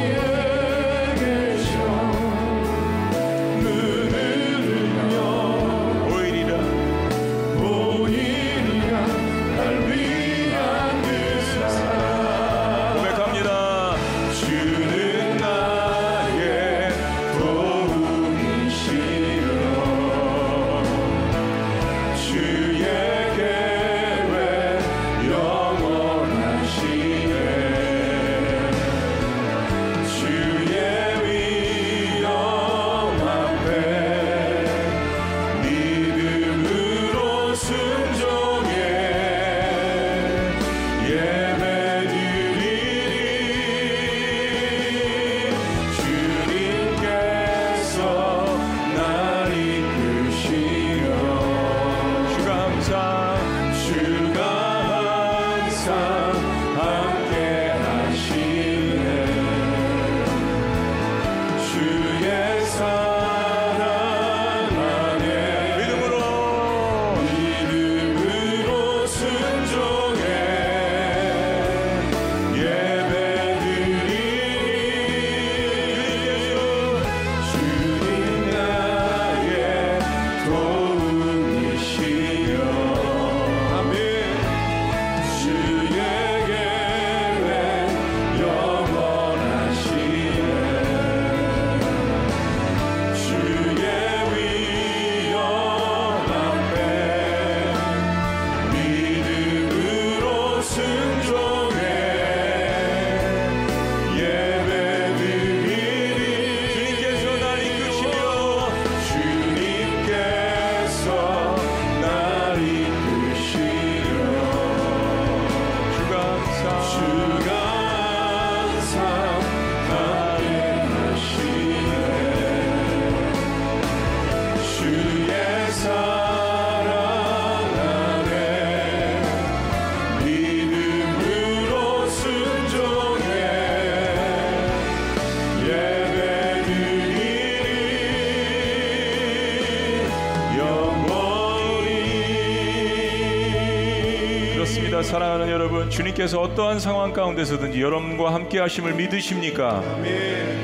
[146.53, 149.83] 어떠한 상황 가운데서든지 여러분과 함께 하심을 믿으십니까?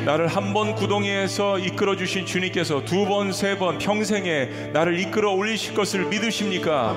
[0.05, 5.75] 나를 한 번 구덩이에서 이끌어 주신 주님께서 두 번, 세 번 평생에 나를 이끌어 올리실
[5.75, 6.95] 것을 믿으십니까?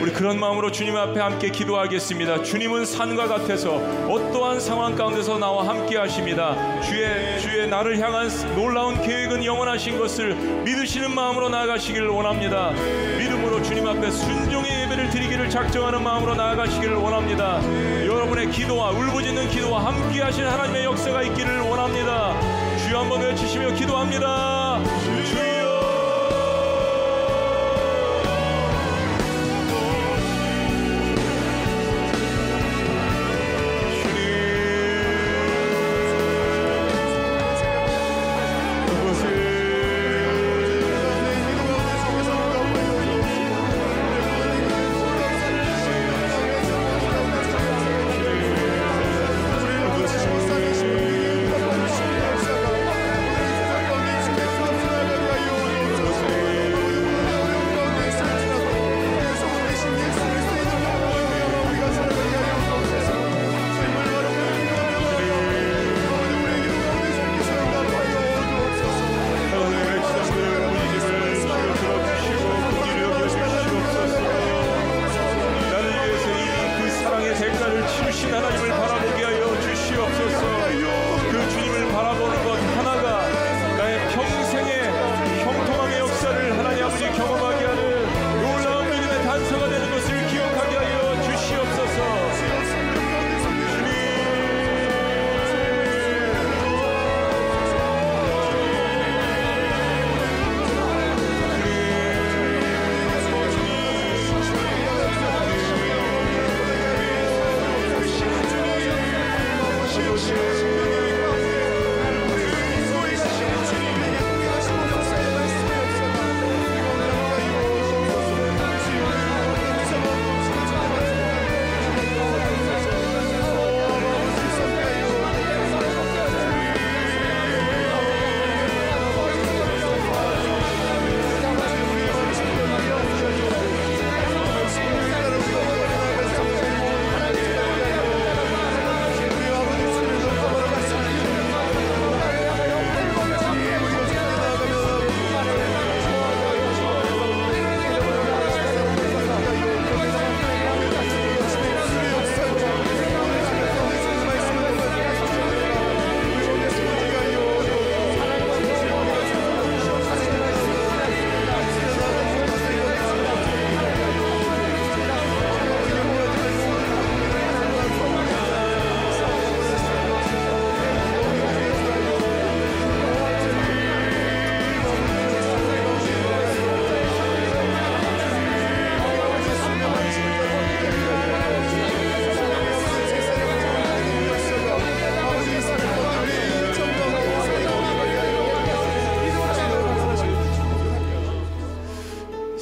[0.00, 2.42] 우리 그런 마음으로 주님 앞에 함께 기도하겠습니다.
[2.44, 3.74] 주님은 산과 같아서
[4.08, 6.80] 어떠한 상황 가운데서 나와 함께 하십니다.
[6.80, 10.34] 주의 주의 나를 향한 놀라운 계획은 영원하신 것을
[10.64, 12.70] 믿으시는 마음으로 나아가시기를 원합니다.
[13.18, 14.67] 믿음으로 주님 앞에 순종의
[14.98, 17.62] 예배를 드리기를 작정하는 마음으로 나아가시기를 원합니다.
[18.04, 22.34] 여러분의 기도와 울부짖는 기도와 함께 하신 하나님의 역사가 있기를 원합니다.
[22.78, 24.57] 주여 한번 외치시며 기도합니다.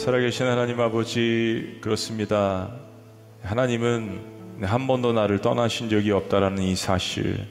[0.07, 2.71] 살아계신 하나님 아버지 그렇습니다.
[3.43, 4.21] 하나님은
[4.63, 7.45] 한 번도 나를 떠나신 적이 없다라는 이 사실,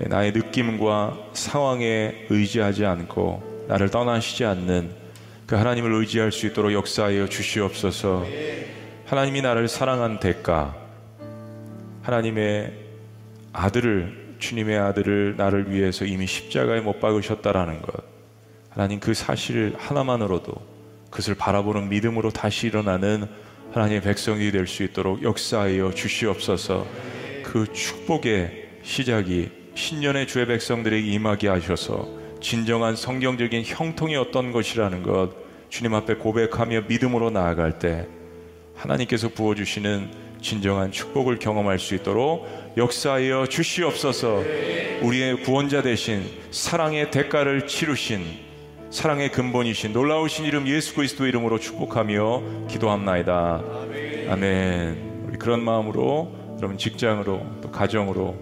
[0.00, 4.90] 나의 느낌과 상황에 의지하지 않고 나를 떠나시지 않는
[5.46, 8.26] 그 하나님을 의지할 수 있도록 역사하여 주시옵소서.
[9.04, 10.74] 하나님이 나를 사랑한 대가,
[12.02, 12.72] 하나님의
[13.52, 18.02] 아들을 주님의 아들을 나를 위해서 이미 십자가에 못 박으셨다라는 것.
[18.70, 20.75] 하나님 그 사실 하나만으로도
[21.16, 23.26] 그것을 바라보는 믿음으로 다시 일어나는
[23.72, 26.86] 하나님의 백성이 될 수 있도록 역사하여 주시옵소서.
[27.42, 32.06] 그 축복의 시작이 신년의 주의 백성들에게 임하게 하셔서
[32.42, 35.30] 진정한 성경적인 형통이 어떤 것이라는 것
[35.70, 38.06] 주님 앞에 고백하며 믿음으로 나아갈 때
[38.74, 40.10] 하나님께서 부어주시는
[40.42, 44.42] 진정한 축복을 경험할 수 있도록 역사하여 주시옵소서
[45.02, 48.45] 우리의 구원자 대신 사랑의 대가를 치르신
[48.96, 53.62] 사랑의 근본이신 놀라우신 이름 예수 그리스도 이름으로 축복하며 기도합나이다.
[54.30, 55.26] 아멘.
[55.28, 58.34] 우리 그런 마음으로 여러분 직장으로 또 가정으로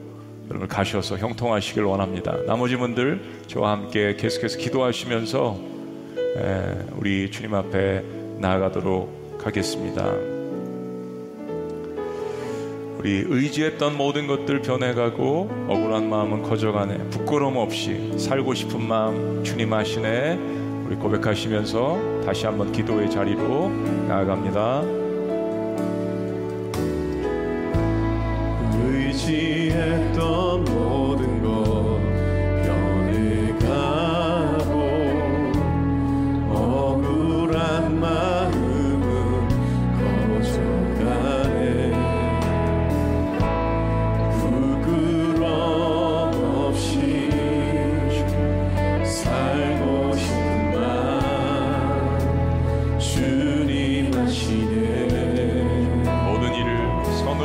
[0.48, 2.36] 여러분 가셔서 형통하시길 원합니다.
[2.47, 5.59] 나머지 분들 저와 함께 계속해서 기도하시면서
[6.36, 8.05] 에, 우리 주님 앞에
[8.39, 10.34] 나아가도록 하겠습니다.
[13.05, 17.10] 우리 의지했던 모든 것들 변해가고 억울한 마음은 커져가네.
[17.10, 20.39] 부끄러움 없이 살고 싶은 마음 주님 하시네
[20.86, 23.68] 우리 고백하시면서 다시 한번 기도의 자리로
[24.09, 24.81] 나아갑니다.
[28.89, 31.44] 의지했던 모든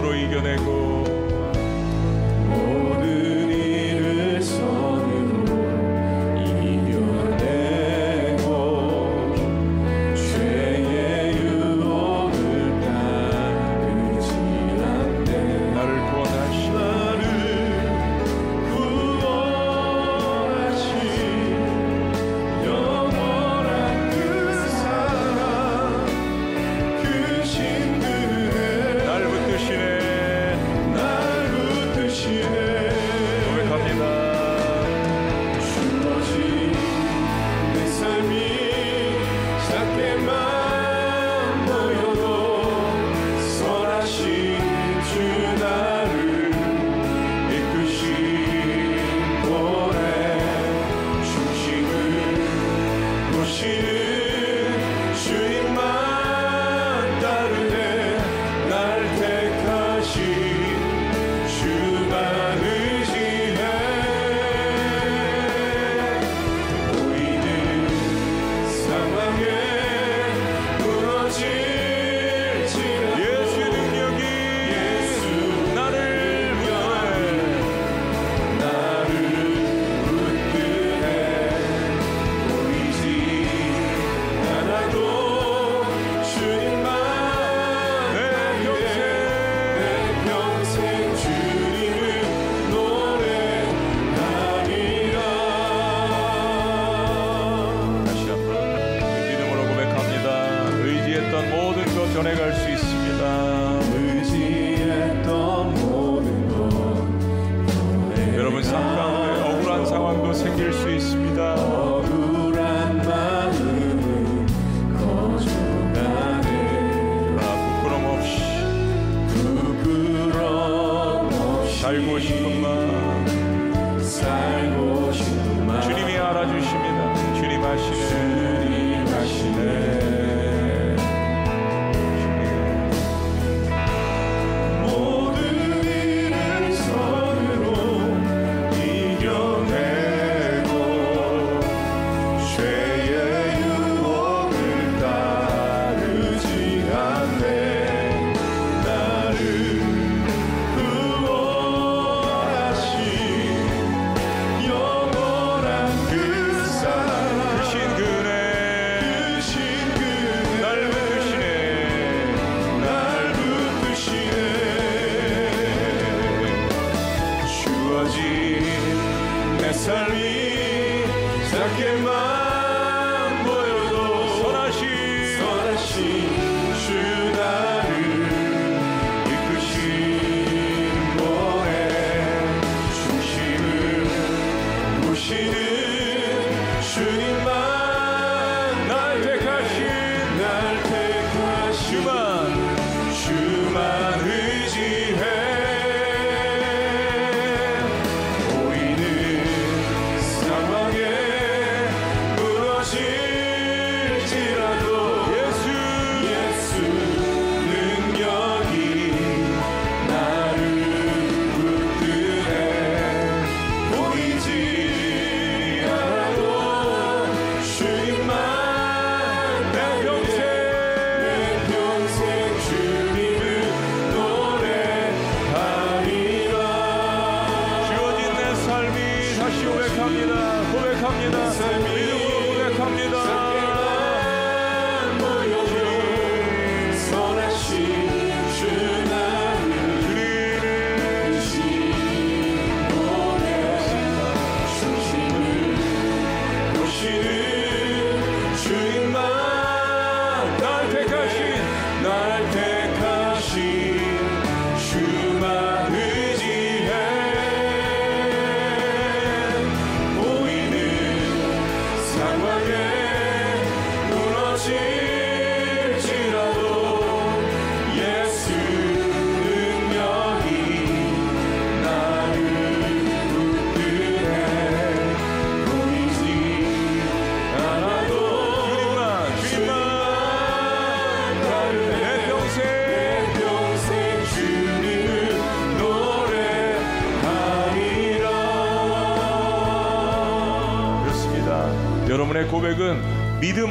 [0.09, 0.98] 힘으로 이겨내고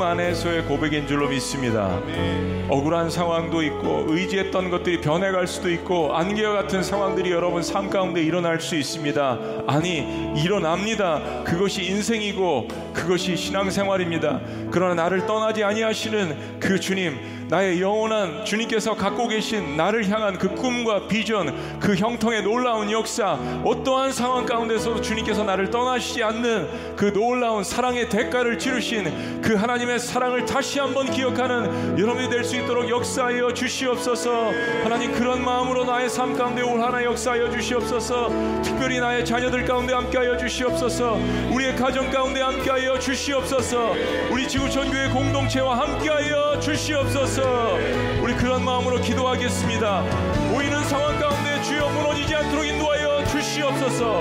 [0.09, 2.01] 안에서의 고백인 줄로 믿습니다.
[2.71, 8.61] 억울한 상황도 있고 의지했던 것들이 변해갈 수도 있고 안개와 같은 상황들이 여러분 삶 가운데 일어날
[8.61, 9.39] 수 있습니다.
[9.67, 11.45] 아니 일어납니다.
[11.45, 14.41] 그것이 인생이고 그것이 신앙생활입니다.
[14.71, 21.09] 그러나 나를 떠나지 아니하시는 그 주님 나의 영원한 주님께서 갖고 계신 나를 향한 그 꿈과
[21.09, 28.11] 비전, 그 형통의 놀라운 역사, 어떠한 상황 가운데서도 주님께서 나를 떠나시지 않는 그 놀라운 사랑의
[28.11, 34.53] 대가를 치르신 그 하나님의 사랑을 다시 한번 기억하는 여러분이 될 수 있도록 역사하여 주시옵소서.
[34.85, 38.29] 하나님 그런 마음으로 나의 삶 가운데 올 하나 역사하여 주시옵소서.
[38.63, 41.19] 특별히 나의 자녀들 가운데 함께하여 주시옵소서.
[41.51, 43.95] 우리의 가정 가운데 함께하여 주시옵소서.
[44.31, 47.79] 우리 지구촌 교회 공동체와 함께하여 주시옵소서.
[48.23, 50.03] 우리 그런 마음으로 기도하겠습니다.
[50.53, 54.21] 보이는 상황 가운데 주여 무너지지 않도록 인도하여 주시옵소서.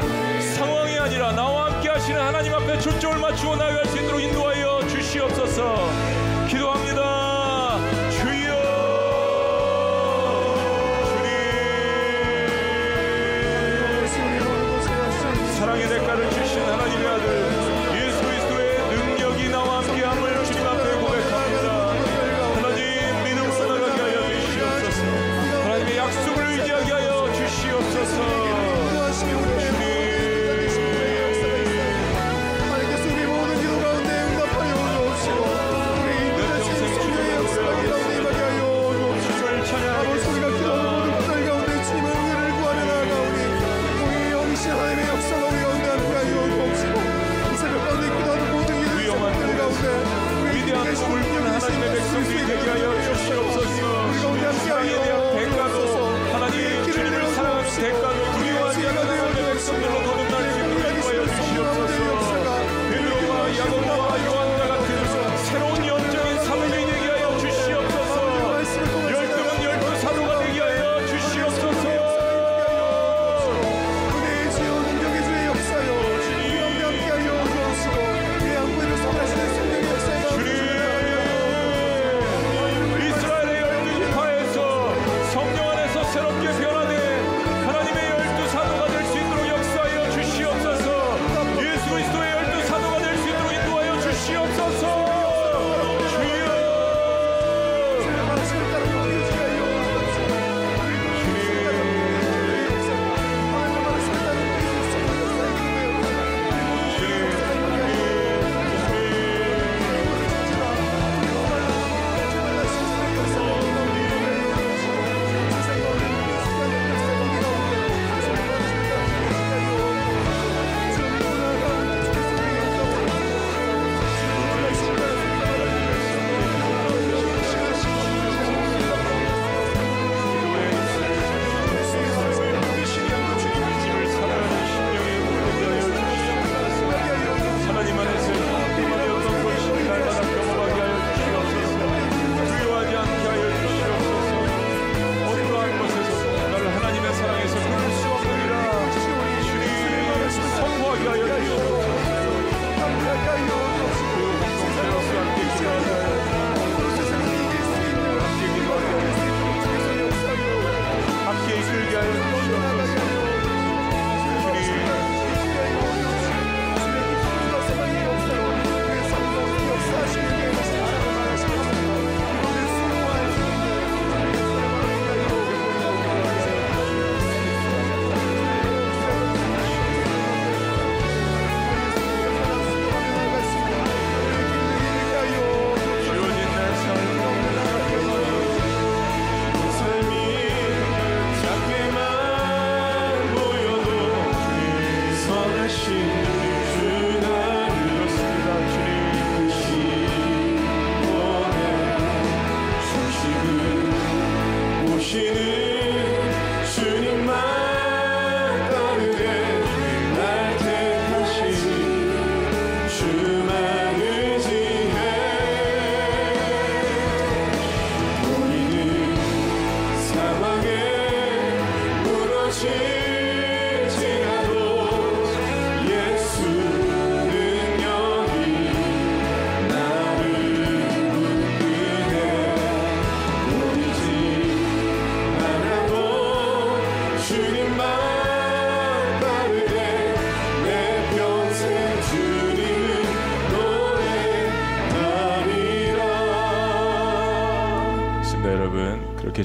[0.55, 5.89] 상황이 아니라 나와 함께 하시는 하나님 앞에 초점을 맞추고 나아갈 수 있도록 인도하여 주시옵소서.
[6.47, 7.79] 기도합니다.
[8.11, 8.53] 주여.
[11.07, 11.27] 주님.
[15.57, 17.66] 사랑의 대가를 주신 하나님의 아들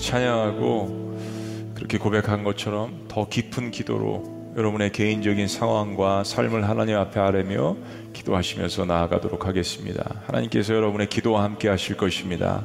[0.03, 7.77] 찬양하고 그렇게 고백한 것처럼 더 깊은 기도로 여러분의 개인적인 상황과 삶을 하나님 앞에 아뢰며
[8.13, 10.23] 기도하시면서 나아가도록 하겠습니다.
[10.27, 12.65] 하나님께서 여러분의 기도와 함께 하실 것입니다.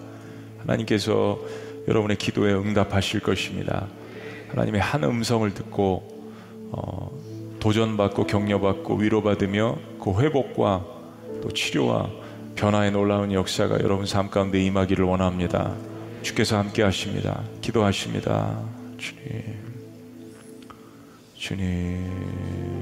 [0.60, 1.40] 하나님께서
[1.88, 3.88] 여러분의 기도에 응답하실 것입니다.
[4.50, 6.08] 하나님의 한 음성을 듣고
[6.72, 7.12] 어,
[7.60, 10.86] 도전받고 격려받고 위로받으며 그 회복과
[11.42, 12.10] 또 치료와
[12.56, 15.76] 변화의 놀라운 역사가 여러분 삶 가운데 임하기를 원합니다.
[16.28, 17.42] 주께서 함께 하십니다.
[17.62, 18.62] 기도하십니다.
[18.98, 19.62] 주님.
[21.38, 22.77] 주님.